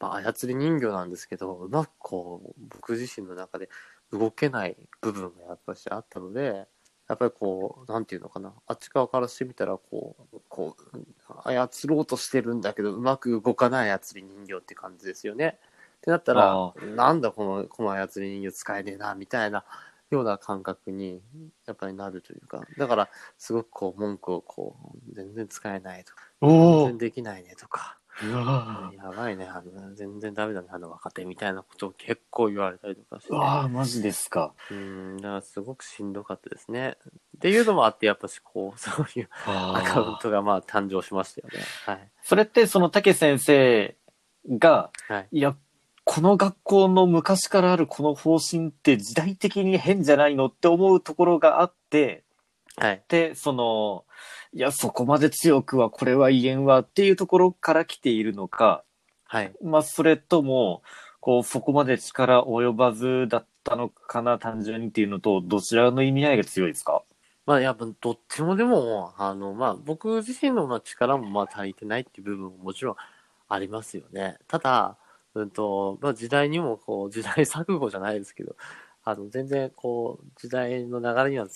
[0.00, 3.68] まあ、操り人形なんですけど、うまくこう、僕自身の中で
[4.12, 6.66] 動けない部分がやっぱしあったので、
[7.08, 11.04] やっぱりこう、なんていうのかな、あっち側からしてみたら、こう、こう、
[11.44, 15.58] 操ろうとしてるんだけど、うまく動かない操り人形って感じですよね。
[15.98, 19.64] ってなったらあ、なんだこの、この操り人形使えねえな、みたいな
[20.14, 21.20] ような感覚に、
[21.66, 23.08] やっぱりなるというか、だから、
[23.38, 33.38] すごくこう、文句をこう、全然使えないとか、お全然できないねとか、やばいね、あの、全然ダメだね、あの若手みたいなことを結構言われたりとかしてーう。
[33.40, 34.54] わーマジですか。
[34.70, 36.96] うん、だからすごくしんどかったですね。
[37.36, 41.60] っていうのもあって、やっぱしこう、 そういうアカウントがまあ誕生しましたよね。
[41.86, 42.10] はい。
[42.22, 43.96] それって、その竹先生
[44.48, 45.28] が、はい。
[45.32, 45.56] いや、
[46.04, 52.24] この学校の昔からあるこの方針って時代的に変じゃないのって思うところがあって、
[52.76, 53.02] はい。
[53.08, 54.04] で、その、
[54.52, 58.84] いや、そこまで強くはこれは言えんわっていうところから来ているのか、
[59.26, 59.52] はい。
[59.62, 60.82] まあ、それとも、
[61.20, 67.02] こう、そこまで力及ばずだったのかな、単純にっていうのと、どちらの意味合いが強いですか？
[67.46, 72.96] まあ、やっぱ、どっちもでも、あの、まあ、僕自身のまあ力もまあ足りてないっていう部分ももちろん
[73.48, 74.36] ありますよね。
[74.48, 74.96] ただ、
[75.34, 78.56] うんと、まあ、時代にもこう、時代錯誤じゃないですけど、
[79.04, 81.46] あの、全然こう、時代の流れには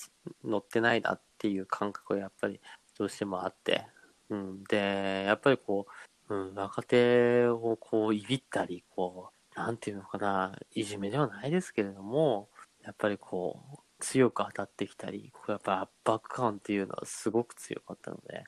[0.43, 2.59] 乗ってないなっていう感覚がやっぱり
[2.97, 3.87] どうしてもあって、
[4.29, 4.63] うん。
[4.65, 5.87] で、やっぱりこ
[6.29, 12.49] う、うん、若手をこう、いびったり、こう、なんていうのかな、いじめではないですけれども、
[12.83, 18.43] やっぱりこう、強く当たってきたり、こうやっぱ圧迫感っていうのはすごく強かったので、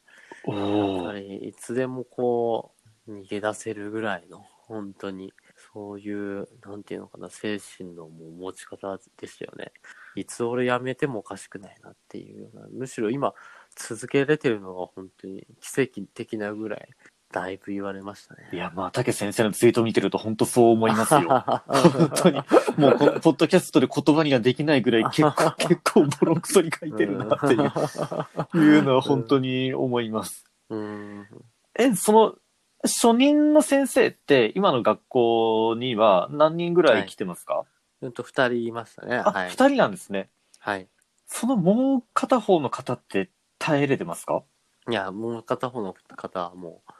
[0.45, 2.73] おやっぱりいつでもこ
[3.07, 5.34] う、逃げ出せるぐらいの、本当に、
[5.74, 9.74] そういう、なんていうのかな、精神のもう持ち方でしたよね。
[10.15, 13.34] いつ俺辞めてもおかしくないなっていうような、むしろ今、
[13.76, 16.89] 続けれてるのが本当に奇跡的なぐらい、
[17.34, 18.49] だいぶ言われましたね。
[18.53, 21.22] いや、まあ、竹先生のツイート見てると本当そう思いますよ。
[21.67, 22.38] 本当に。
[22.78, 30.45] もうこの、ポッドキャストで言葉にはできないぐらい結構、 結構ボロクソに書いてるなっていう、 いうのは本当に思います。
[30.69, 31.28] うん。
[31.76, 32.36] え、その、
[32.84, 37.65] 初任の先生って、今の学校には何人ぐらい来てますか、
[38.01, 39.17] うんと、二人いましたね。
[39.17, 39.49] あ、はい。
[39.49, 40.29] 二人なんですね。
[40.59, 40.88] はい。
[41.27, 43.29] そのもう片方の方って
[43.59, 44.43] 耐えれてますか？
[44.89, 46.91] いや、もう片方の方はもう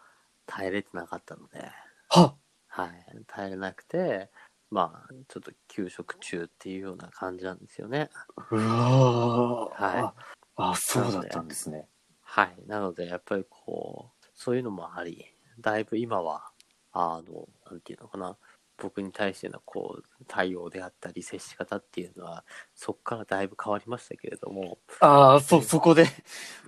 [0.46, 1.70] 耐えれてなかったので、
[2.10, 2.36] は
[2.68, 2.90] はい。
[3.28, 4.30] 耐えれなくて、
[4.70, 8.10] まあ、ちょっと休職中っていうような感じなんですよね。
[8.52, 10.14] うわーは
[10.56, 11.88] あ、そうだったんですね。
[12.22, 12.56] はい。
[12.68, 15.26] なので、やっぱりこう、そういうのもあり、
[15.62, 16.52] だいぶ今は、
[16.92, 18.38] あの、なんていうのかな、
[18.78, 22.44] 僕に対してのこう、対応であったり、接し方っていうのは、
[22.76, 26.06] そこからだいぶ変わりましたけれども、ああ、そ、そこで、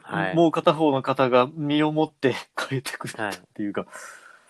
[0.03, 0.35] はい。
[0.35, 2.35] もう片方の方が身をもって
[2.69, 3.87] 変えてくれたっていうか、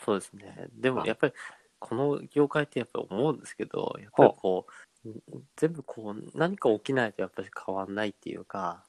[0.06, 0.68] そうですね。
[0.74, 1.08] でもあ。
[1.08, 1.34] やっぱり
[1.80, 4.68] この業界ってやっぱり思うんですけど、やっぱりこ
[5.06, 5.12] う、
[5.58, 8.86] 全部こう何か起きないとやっぱり変わんないっていうか、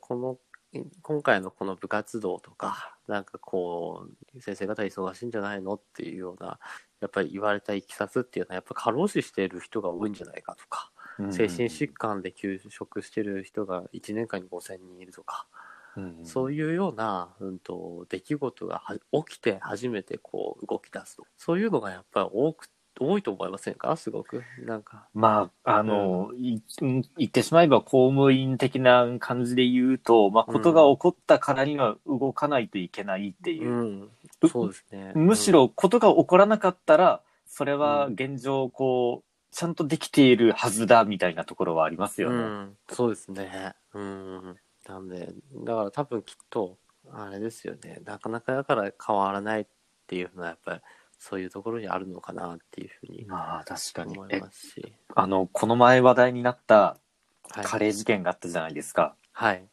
[0.00, 0.38] この、
[1.02, 6.58] 今回のこの部活動とか、なんかこう、先生方忙しいんじゃないのっていうような、
[7.00, 10.92] やっぱり言われたいきさつっていうのはやっぱ過労死している人が多いんじゃないかとか、
[11.30, 15.46] 精神疾患で休職してる人が1年間に5000人いるとか、
[15.96, 18.96] うんそういうような、うんと、出来事がは
[19.26, 21.26] 起きて初めてこう動き出すと。
[21.36, 22.66] そういうのがやっぱり多く、
[23.00, 23.96] 多いと思いませんか？
[23.96, 24.42] すごく。
[24.64, 25.08] なんか。
[25.14, 33.82] まあ、あの、いうん言ってしまえば公務員的な感じで言うと、まあ、ことが起こったからには動かないといけないっていうう。
[33.82, 34.10] ん。
[34.50, 35.12] そうですね。
[35.14, 42.42] むしろことが起こらなかったら、それは現状、こう、ちゃんとできているはずだみたいなところはありますうん、よね。
[42.42, 43.74] うんそうですね。
[43.94, 44.56] うん。
[44.88, 45.32] なんで、
[45.64, 46.78] だから多分きっと、
[47.12, 48.00] あれですよね。
[48.04, 49.66] なかなかだから変わらないっ
[50.06, 50.80] ていうのは、やっぱり
[51.22, 54.26] そういうところにあるのかなっていうふうにまあ、確かに思。
[54.26, 54.92] いえ、ますし。
[55.14, 56.96] あの、この前話題になった
[57.48, 57.64] はい。
[57.64, 59.14] カレー事件があったじゃないですか。
[59.30, 59.64] はい。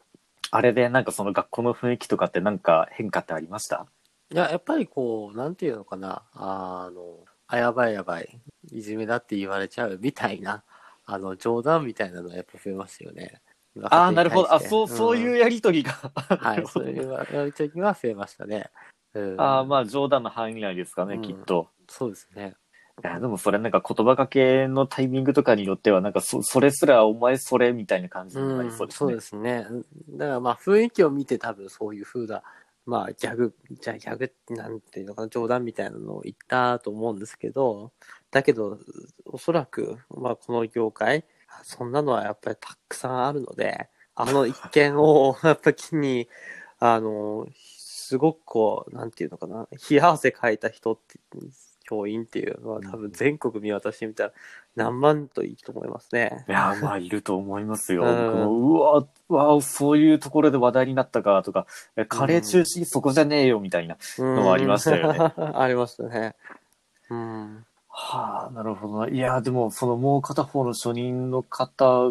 [0.52, 3.86] あれでなんかその学校の雰囲気とかってなんか変化ってありました？
[4.30, 8.40] いや、やっぱりこう、なんていうのかな、あの、あやばいやばい、
[8.70, 10.62] いじめだって言われちゃうみたいな、
[11.04, 13.40] あの、冗談みたいなのはやっぱ増えますよね。
[13.82, 14.54] ああ、なるほど。
[14.54, 15.92] あ、そう、そういうやりとりが。
[15.92, 18.70] はい、 そういうやりとりは増えましたね。
[19.14, 21.68] うん、ああ、まあ冗談の範囲内ですかね、うんきっと。
[21.88, 22.54] そうですね。
[23.02, 28.98] いや、でもそれなんか言葉かけのタイミングとかによっては、なんかそ、それすらお前それみたいな感じになりそうですね。
[28.98, 29.66] そうですね。
[30.10, 32.42] だからまあ雰囲気を見て多分そういう風な、
[32.84, 37.92] まあギャグ、じゃあギャグなんていうのかな、冗談みたいなのを言ったと思うんですけど、
[38.30, 38.78] だけど、
[39.24, 41.24] おそらく、まあこの業界、
[41.62, 46.28] そんなのはやっぱりたくさんあるので、あの一件をやっぱ機に、
[46.78, 47.46] あの、
[48.10, 51.20] すごくこう、なんていうのかな、冷や汗かいた人って、
[51.84, 54.32] 教員っていうのは多分全国見渡してみたら
[54.74, 56.44] 何万といいと思いますね。
[56.48, 58.02] いや、まあ、いると思いますよ。
[58.02, 63.96] うんうわ、うわ、そういうところで話題になったか、とか、えカレー中止そこじゃねえよ、みたいな。
[64.18, 65.20] のもありましたよね。
[65.54, 66.34] ありましたね。
[67.10, 67.64] うん。
[67.88, 69.08] はあ、なるほどな。
[69.08, 72.10] いや、でも、そのもう片方の初任の方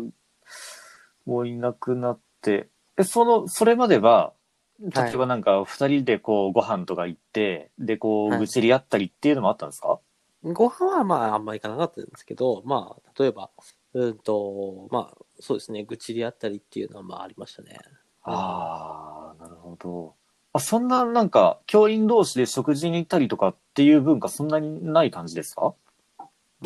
[1.25, 4.33] もいなくなって、え、その、それまでは、
[4.81, 8.39] 例えばなんか、二人でこう、ご飯とか行って、で、こう、はい。
[8.39, 9.99] 愚痴り合ったりっていうのもあったんですか、
[10.41, 13.49] ご飯はまああんまり行かなかったんですけど、まあ、例えば、
[13.93, 17.77] うんと、まあ、そうですね、愚痴り合ったりっていうのはまあありましたね。
[18.23, 20.15] ああ、なるほど。
[20.53, 25.73] あ、そんななんか、教員同士で食事に行ったりとかっていう文化そんなにない感じですか？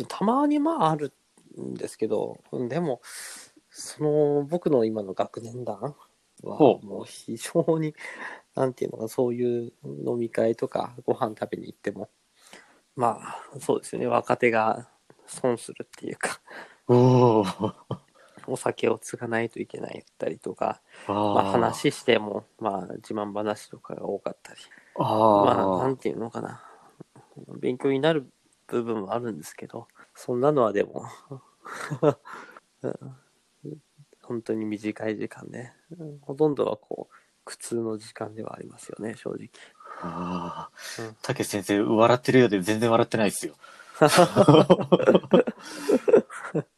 [0.08, 1.12] たまにまあある
[1.60, 2.38] んですけど、
[2.68, 3.00] でも、
[3.70, 5.96] その、僕の今の学年団
[6.44, 6.86] は、ほう。
[6.86, 7.94] もう非常に、
[8.54, 12.08] なんていうのか、そういう飲み会とかご飯食べに行っても、
[12.96, 14.88] まあ、そうですよね、若手が
[15.26, 16.40] 損するっていうか、
[16.86, 17.44] おお。
[18.46, 24.60] お酒を継がないといけないったりとか、あまあ、話しても、まあ、自慢話とかが多かったり、
[24.96, 26.62] あまあ、なあんていうのかな。
[27.58, 28.30] 勉強になる
[28.66, 31.06] 部分はあるんですけど、そんなのはでも、
[32.82, 33.16] う ん
[34.24, 37.14] 本当に短い時間で、うんほとんどはこう、
[37.44, 39.48] 苦痛の時間ではありますよね、正直。
[40.02, 41.16] ああうん。
[41.22, 43.54] 竹先生、笑ってるようで全然笑ってないですよ。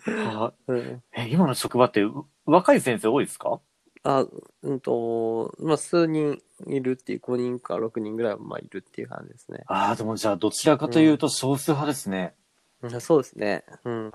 [0.06, 2.12] あうん、 え、今の職場ってう
[2.44, 3.60] 若い先生多いですか？
[4.04, 4.24] あ、
[4.62, 9.64] うんと、まあ、数人いるっていう、5人か6人ぐらいはまあいるっていう感じですね。
[9.66, 12.34] ああ、でもじゃあどちらかというと少数派ですね。
[12.82, 13.64] うんそうですね。
[13.84, 14.12] うん。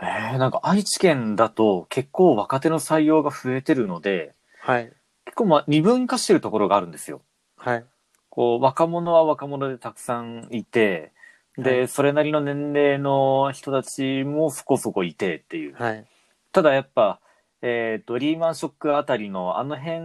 [0.00, 4.92] えー、なんか愛知県だと結構若手の採用が増えてるので、はい。
[5.24, 7.20] 結構まあ二分化してるところがあるんですよ。
[7.56, 7.84] はい。
[8.30, 11.12] こう、若者は若者でたくさんいて、
[11.56, 15.74] で、はいそれなりの年齢の人たちもそこそこいてっていう。
[15.74, 16.06] はい。
[16.52, 17.20] ただやっぱ、
[17.62, 20.00] えっ、と、リーマンショックあたりのあの辺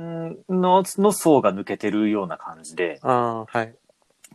[0.49, 3.75] のの層が抜けてるような感じで、ああ、はい。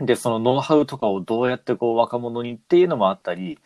[0.00, 3.58] で、そのノウハウとかをどうやってこう若者にっていうのもあったり、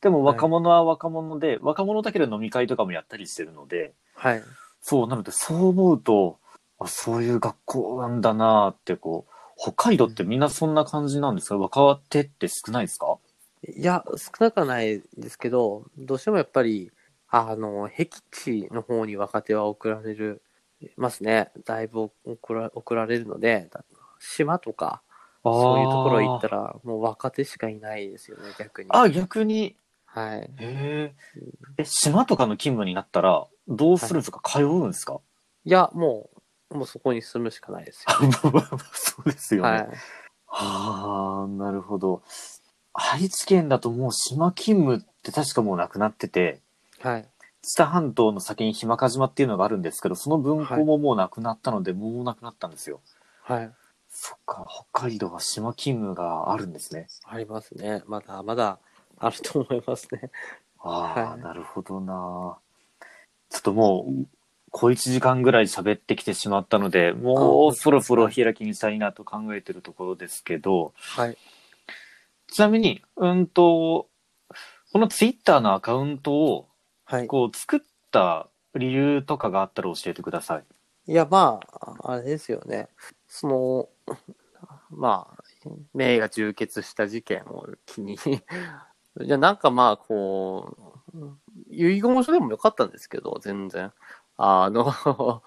[0.00, 4.42] でも若者は若者で、若者だけで飲み会とかもやったりしてるので、はい。
[4.80, 6.38] そう、なのでそう思うと、
[6.78, 11.58] あそういう学校なんだなーってこう、北海道ってみんなそんな感じなんですか？
[11.58, 13.18] 若手って少ないですか？
[13.68, 16.90] いや、少なくはないですけど、どうしてもやっぱり、
[17.28, 20.42] あの、僻地の方に若手は送られる、
[20.96, 21.50] ますね。
[21.66, 23.84] だいぶ送ら送られるので、だ
[24.18, 25.02] 島とか、
[25.44, 28.88] そういうところ行ったら、もう若手しかいないですよね、逆に。
[28.90, 29.76] あ、逆に、
[30.12, 30.40] はい。
[30.40, 31.14] へえ。
[31.78, 35.20] え、島とかの勤務になったら、どうするんですか、通うんですか？
[35.64, 36.30] いや、も
[36.70, 38.30] う、もうそこに住むしかないですよ。
[38.92, 39.70] そうですよね。
[39.70, 39.88] はい。
[40.46, 42.22] はあ、なるほど。
[42.92, 46.60] 愛知県だともう島勤務って確かもうなくなってて、
[46.98, 47.28] はい。
[47.62, 53.00] 知多半島の先に日間賀島っていうのがあるんですけど、その分校ももうなくなったので、もうなくなったんですよ。
[53.42, 53.72] はい。
[54.08, 57.06] そっか、北海道は島勤務があるんですね。
[57.24, 58.02] ありますね。
[58.06, 58.80] まだまだ
[59.20, 60.30] あると思いますね。
[60.80, 62.58] ああ、はいなるほどな。
[63.50, 64.26] ちょっともう、
[64.70, 71.36] 小1時間ぐらい喋ってきてしまったので、もうそろそろ開きにしたいなと考えてるところですけど、はい。
[72.50, 74.08] ちなみに、うんと、
[74.92, 76.68] このツイッターのアカウントを、
[77.04, 77.26] はい。
[77.26, 80.64] こう、作った理由とかがあったら教えてください。
[81.10, 82.88] いや、まあ、あれですよね。
[83.28, 84.16] その、
[84.90, 85.44] まあ、
[85.94, 88.16] 名が充血した事件を機に、
[89.18, 90.76] いや、なんかまあ、こ
[91.14, 91.36] う、
[91.68, 93.92] 遺言書でもよかったんですけど、全然。
[94.36, 94.84] あの、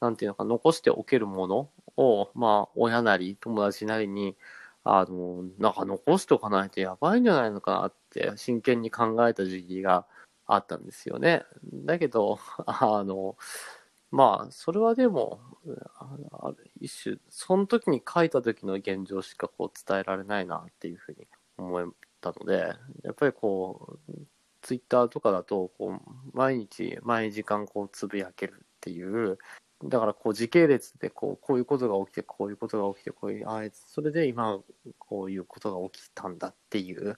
[0.00, 4.36] なんていうのか、残しておけるものを、まあ、親なり友達なりに、
[4.84, 10.06] あの、なんか残しておかないとやばいんじゃないのかなって真剣に考えた時期が
[10.46, 11.44] あったんですよね。
[11.84, 13.36] だけど、あの、
[14.10, 15.40] まあ、それはでも、
[15.96, 16.16] あ
[16.46, 21.26] ある一種、その時に書いた時の現状しかこう伝えられないなっていうふうに
[21.58, 24.12] 思ったので、やっぱりこう、
[24.62, 29.38] ツイッターとかだと、こう、毎日、毎時間こうつぶやけるっていう、
[29.84, 34.60] だからこう時系列でこう、こういうことが起きて、こういうことが起きて、こういう、ああ、それで今、
[34.98, 37.16] こういうことが起きたんだっていう。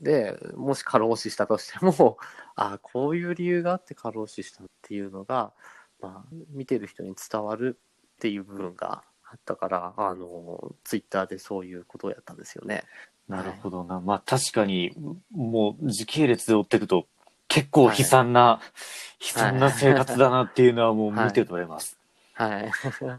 [0.00, 2.18] で、もし過労死したとしても、
[2.54, 5.52] ああ、こういう理由があって過労死したっていうのが、
[6.00, 12.84] まあ、見てる人に伝わるっていう部分があったから、あの、ツイッターでそういうことをやったんですよね。
[13.30, 14.00] なるほどな。
[14.00, 14.92] まあ確かに、
[15.30, 17.06] もう時系列で追っていくと、
[17.48, 18.60] 結構悲惨な、
[19.20, 21.98] 悲惨な生活だなっていうのはもう見て取れます。
[22.34, 22.72] はい。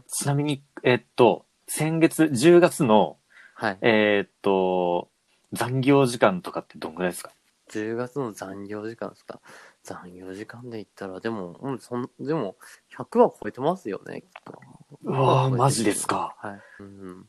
[0.08, 3.16] ちなみに、えっと、先月、10月の、
[3.54, 3.78] はい。
[3.80, 5.08] えっと、
[5.52, 7.30] 残業時間とかってどんぐらいですか
[7.68, 9.40] ？10月の残業時間ですか？
[9.82, 12.56] 残業時間で言ったら、でも、うん、そん、でも、
[12.96, 14.60] 100は超えてますよね、きっと。
[15.04, 16.34] うわーマジですか。
[16.38, 16.60] はい。
[16.80, 17.28] うん。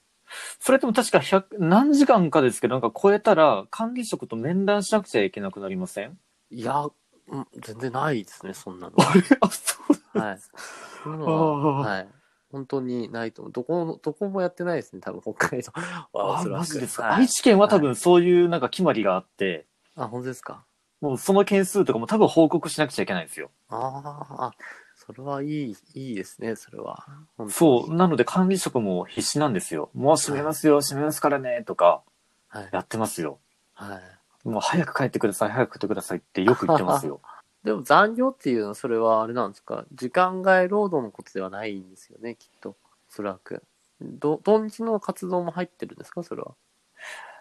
[0.60, 6.18] それでも確か100、何時間かですけど、なんか超えたら管理職と面談しなくちゃいけなくなりません？
[6.52, 6.86] いや、
[7.28, 8.94] うん、全然ないですね、そんなの。
[8.98, 9.22] あれ？
[9.42, 9.78] あ、そ
[10.14, 10.40] うはい。
[11.04, 12.08] そういうのあは、ーはい。
[12.52, 13.52] 本当にないと思う。
[13.52, 16.10] どこも、どこもやってないですね、多分北海道は。
[16.14, 19.66] おあマジですか、はい愛知県は多分そういうなんか決まりがあって、
[19.96, 20.64] あ、本当ですか？
[21.02, 23.50] もうその件数とかも多分報告しなくちゃいけないんですよ。
[23.70, 24.54] あーあ、
[25.06, 27.06] それはいい、いいですね、それは。
[27.50, 27.94] そう。
[27.94, 29.90] なので管理職も必死なんですよ。
[29.94, 32.04] もう閉めますよ、閉めますからね、とか
[32.48, 32.70] はい。
[32.72, 33.40] やってますよ。
[33.74, 33.96] は
[34.46, 34.48] い。
[34.48, 37.22] もう早く帰ってください、早く帰ってくださいってよく言ってますよ。
[37.64, 39.86] でも残業っていうのは、それはあれなんですか？
[39.94, 42.70] 時間外労働のことではないんですよね、きっと。
[42.72, 42.76] お
[43.10, 43.64] そらく。
[44.02, 46.24] ど、土日の活動も入ってるんですか？
[46.24, 46.56] それは。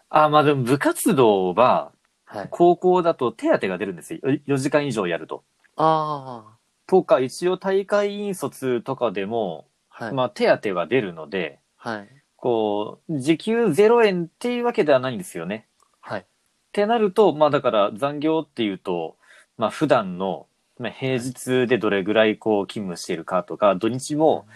[0.08, 1.92] あ、まあでも部活動は、
[2.24, 2.48] はい。
[2.50, 4.20] 高校だと手当が出るんですよ。
[4.24, 5.44] 4時間以上やると。
[5.76, 6.51] あ
[6.86, 10.14] とか、一応大会引率とかでも、あ、はい。
[10.14, 12.08] まあ手当は出るので、はい。
[12.36, 15.68] こう、時給0円っていうわけではないんですよね。
[16.00, 16.20] はい。
[16.20, 16.24] っ
[16.72, 19.16] てなると、まあだから残業っていうと、
[19.56, 20.46] まあ普段の、
[20.78, 24.46] まあ、平日でどれぐらいこう勤務しているかとか、土日も、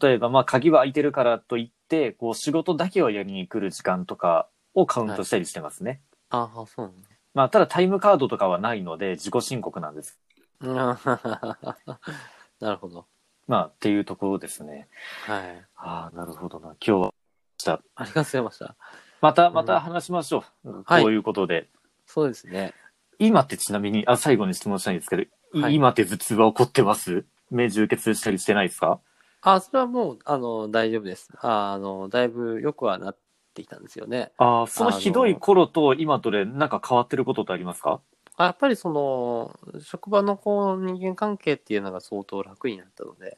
[0.00, 6.00] 例えばまあ鍵は開いてるからといって、こう仕事だけをやりに来る時間とかをカウントしたりしてますね。
[6.30, 6.92] ああ、そう
[7.34, 10.18] まあただタイムカードとかはないので自己申告なんです。
[12.60, 13.06] なるほど。
[13.46, 14.88] まあっていうところですね。
[15.26, 15.64] はい。
[15.76, 16.74] ああ、なるほどな。
[16.84, 17.12] 今日は、
[17.94, 18.76] ありがとうございました。
[19.20, 20.82] また、また話しましょう。
[20.86, 21.68] はいということで。
[22.06, 22.74] そうですね。
[23.18, 25.28] 今ってちなみに、あ、最後に質問したいんですけど、い
[25.62, 27.24] はい今って頭痛は起こってます？
[27.50, 29.00] 目充血したりしてないですか？
[29.40, 31.30] あ、それはもう、あの、大丈夫です。
[31.40, 33.18] ああの、だいぶ良くはなっ
[33.54, 34.32] てきたんですよね。
[34.36, 38.00] ああ、そのひどい頃と今とでなんか変わってることってありますか？
[38.38, 43.36] あやっぱりその、職場のこう、人間関係っていうのが相当楽になったので、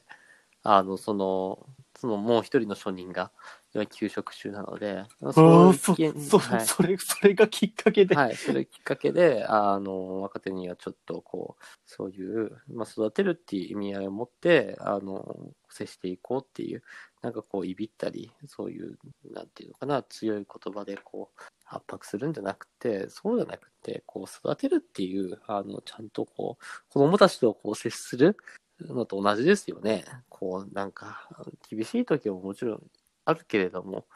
[0.62, 3.32] あの、その、そのもう一人の初任が、
[3.72, 8.14] 今休職中なので、そ、い件そ、はいそれ、それがきっかけで。
[8.14, 16.82] はい、それきっかけで、あの、若手にはちょっとこう、そういう、まあ、育てるっていう意味合いを持って、あの、接していこうっていう、
[17.22, 18.98] なんかこう、いびったり、そういう、
[19.32, 28.36] なんていうのかな、強い言葉でこう、圧迫するんじゃなくて、そうじゃなくて、こう、育てるっていう、あの、ちゃんとこう、子供たちとこう、接する
[28.80, 30.04] のと同じですよね。
[30.28, 31.28] こう、なんか、
[31.68, 32.82] 厳しい時ももちろん
[33.24, 34.06] あるけれども、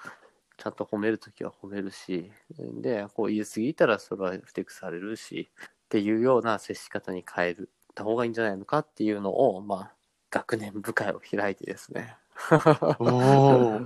[0.57, 2.31] ちゃんと褒めるときは褒めるし、
[2.81, 7.57] で、こう言い過ぎたらそれは不適されるし、っていうような接し方に変え
[7.95, 9.93] た方がいいんじゃないのかっていうのを、まあ、
[10.31, 12.17] 学年部会を開いてですね。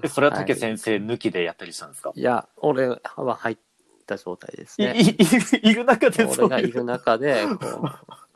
[0.02, 3.00] えそれは竹先生抜きでやったりしたんですか、いや、俺は
[3.36, 3.56] 入っ
[4.06, 4.94] た状態ですい、ね。
[4.98, 5.16] い、い
[5.70, 6.44] いる中でそういう。
[6.44, 7.58] 俺がいる中で、こう、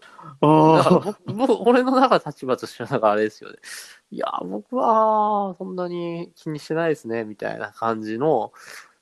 [0.42, 3.56] だからあ僕僕俺の中立場としてはなんかあれですよね。
[4.10, 8.52] いや、僕はそんなに気にしてないですね、みたいな感じの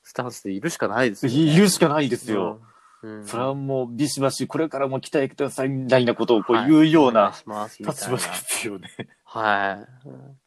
[0.03, 1.41] スタンスでいるしかないですあ、よ、ね。
[1.53, 2.61] いるしかないですよ。
[3.03, 3.21] うん。
[3.21, 8.91] うんそれはもうビシバシこれからも期待くださいみたいなことをこうはい言うようなお願いしますみたいな立場ですよね。
[9.25, 10.09] はい。
[10.09, 10.39] うん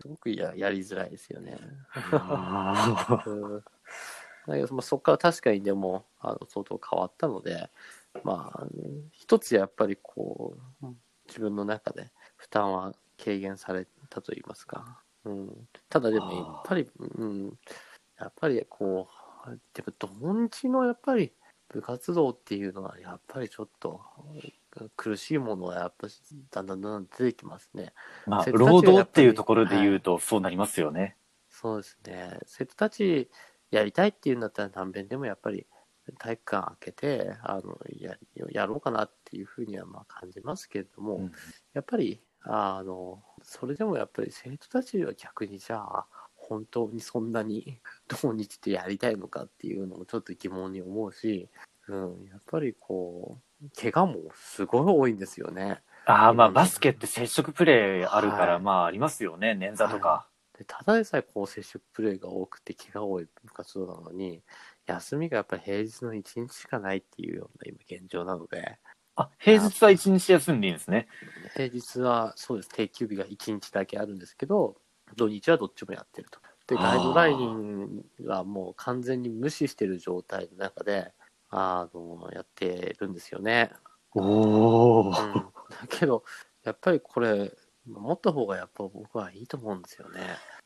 [0.00, 1.58] すごくややりづらいですよね。
[2.12, 3.64] あうん。
[4.46, 7.68] だけどまあ、そこから確かにでもあの相当変わったので、
[8.22, 10.86] まあ、うん一つやっぱりこう、
[11.26, 15.02] 自分の中で負担は軽減されたと言いますか。
[15.24, 17.58] うん、ただでもやっぱり、うん、
[18.18, 19.08] やっぱりこ
[19.46, 21.32] う、でも土日のやっぱり
[21.68, 24.00] 部活動っていうのはやっぱりちょっと
[24.96, 26.12] 苦しいものはやっぱり
[26.50, 27.92] だんだんだんだん出てきますね。
[28.26, 31.16] まあ、労働っていうところで言うとそうなりますよね。
[31.48, 32.38] そうですね。
[32.46, 33.30] 生徒たち
[33.70, 35.66] やりたいっていうんだったら何遍でもやっぱり
[36.18, 38.16] 体育館開けて、あの、や、
[38.50, 41.32] やろうかなっていうふうにはまあ感じますけれども、うん
[41.74, 46.06] やっぱり、あの、それでもやっぱり生徒たちは逆にじゃあ、
[46.48, 51.48] 本当にそんなに 土日ってやりたいのかっていうのもちょっと疑問に思うし、
[51.88, 55.82] うん、やっぱりこう、怪我もすごい多いんですよね。
[56.06, 60.28] ああ、まあバスケって接触プレーあるから、はいまあありますよね、捻挫とか。
[60.56, 64.42] でただでさえこう接触プレーが多くて怪我多い部活動なのに、
[64.86, 68.78] 休みがやっぱり平日の1日しかないっていうような今現状なので、
[69.16, 71.08] あ、平日は一日休んでいいんですね。
[71.54, 74.76] 平日はそうです、定休日が1日だけあるんですけど、
[75.16, 76.40] 土日はどっちもやってると。
[76.66, 81.12] で、ガイドラインはもう完全に無視してる状態の中で、
[81.50, 83.70] あの、やってるんですよね。
[84.14, 85.12] おおうん。
[85.12, 85.16] だ
[85.88, 86.24] けど、
[86.64, 87.52] やっぱりこれ、
[87.86, 90.20] 持った方がやっぱ僕はいいと思うんですよね。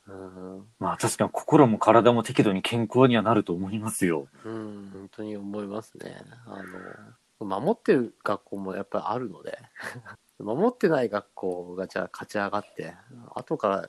[0.06, 0.66] うん。
[0.78, 4.26] まあ確かに心も体も適度に健康にはなると思いますよ。
[4.44, 6.16] うん、本当に思いますね。
[6.46, 6.62] あ
[7.44, 9.58] の、守ってる学校もやっぱりあるので、
[10.38, 12.94] 守ってない学校がじゃあ勝ち上がって、
[13.34, 13.88] 後から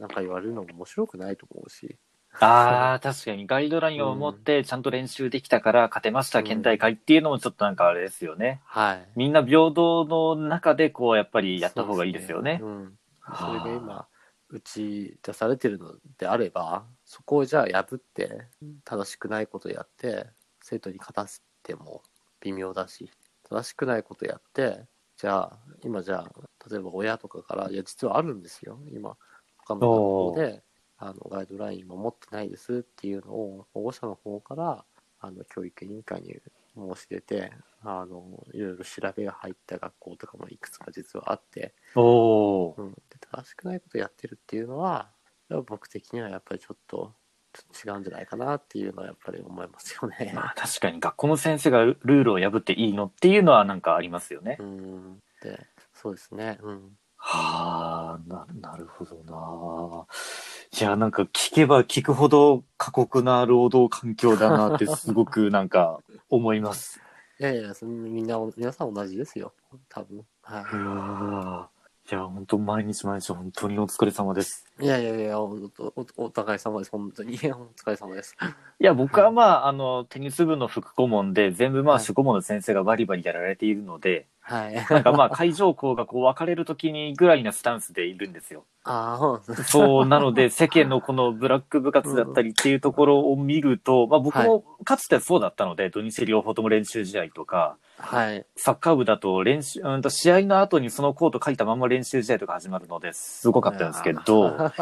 [0.00, 1.98] なんか言われるのも面白くないと思うし、
[2.38, 8.60] ああ、確かにガイドラインを持ってちゃんと練習できたから勝てました、うん県大会っていうのもちょっとなんかあれですよね。
[8.64, 9.08] はい。
[9.16, 12.58] みんな平等の中でこうやっぱりやった方がいいですよね。
[12.60, 12.98] そうねうん。
[13.36, 14.06] それが今、
[14.48, 18.46] 打ち出されてるのであれば、そこをじゃあ破って、
[18.84, 20.26] 正しくないことやって、
[20.62, 22.02] 生徒に勝たせても
[22.40, 23.10] 微妙だし、
[23.48, 24.86] 正しくないことやって、
[25.16, 28.80] じゃあ、今じゃあ、例えば親とかから、いや、実はあるんですよ。
[28.90, 29.16] 今、
[29.70, 30.62] 他の学校で、
[30.98, 34.84] あの、ガイドライン守ってないですっていうのを、保護者の方から、
[35.20, 36.36] あの、教育委員会に
[36.74, 37.52] 申し出て、
[37.82, 42.74] あの、いろいろ調べが入った学校とかもいくつか実はあって、お。
[42.76, 45.10] うん、で正しくないことやってるっていうのは、
[45.66, 47.14] 僕的にはやっぱりちょっと、
[47.52, 50.32] ちょっと違うんじゃないかなっていうのはやっぱり思いますよね。
[50.34, 54.56] まあ確かに学校の先生がルールを破っていいのっていうのはなんかありますよね。
[54.60, 55.20] うん。
[55.42, 56.58] で、そうですね。
[56.62, 56.96] うん。
[57.22, 60.06] はあ、な、なるほどな。
[60.80, 66.00] いや、なんか聞けば聞くほど過酷な労働環境だなってすごくなんか
[66.30, 67.00] 思います。
[67.38, 69.52] いやいや、そみんな、皆さん同じですよ。
[69.88, 70.24] 多分。
[70.42, 71.80] はうわー
[72.12, 74.66] いや、本当毎日毎日本当にお疲れ様です。
[74.80, 74.84] い。
[74.84, 76.90] いやいやいや、おおお互い様です。
[76.90, 77.34] 本当に。
[77.36, 78.34] お疲れ様です。
[78.80, 84.74] いや、僕はまあ、あの、テニス部の副顧問で、全部まあ、はい主顧問の先生がバリバリやられているので、はい。
[84.90, 88.64] なんかまあ、会場校がこう分かれるときにぐらいなスタンスでいるんですよ。
[88.82, 98.44] ああ、そうなので、世間のこのブラック部活だったりっていうところを見ると、まあ僕もかつてそうだったので、土日両方とも練習試合とか、はい。
[98.56, 104.72] サッカー部だと練習、うんと試合の後にそのコート書いたまま練習試合とか始まるので、すごかったんですけど、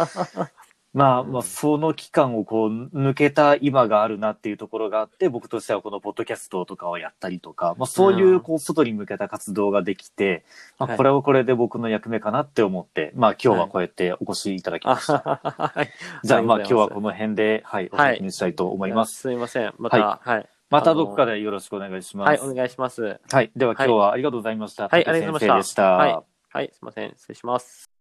[0.94, 10.44] まあ、まあ、その期間をこう、抜けた今があるなっていうところがあって、僕としてはこのポッドキャストとかをやったりとか、まあそういうう、こう、外に向けた活動ができて、
[10.78, 15.18] まあはいこれはこれで僕の役目かなって思って、まあ今日はこうやってお越しいただきあました。
[15.18, 15.90] はい。
[16.24, 19.20] じゃあまあ今日はこの辺で、はい、おはい先にしたいと思います。
[19.20, 19.74] すいません。
[19.78, 20.48] また、はい。
[20.70, 22.42] またどこかでよろしくお願いします。
[22.42, 23.20] はい、お願いします。
[23.30, 23.50] はい。
[23.54, 24.88] では今日はありがとうございました。
[24.88, 25.92] はい竹ありがとうございました。
[25.92, 26.18] はい
[26.50, 27.10] はい、すいません。
[27.10, 27.97] 失礼します。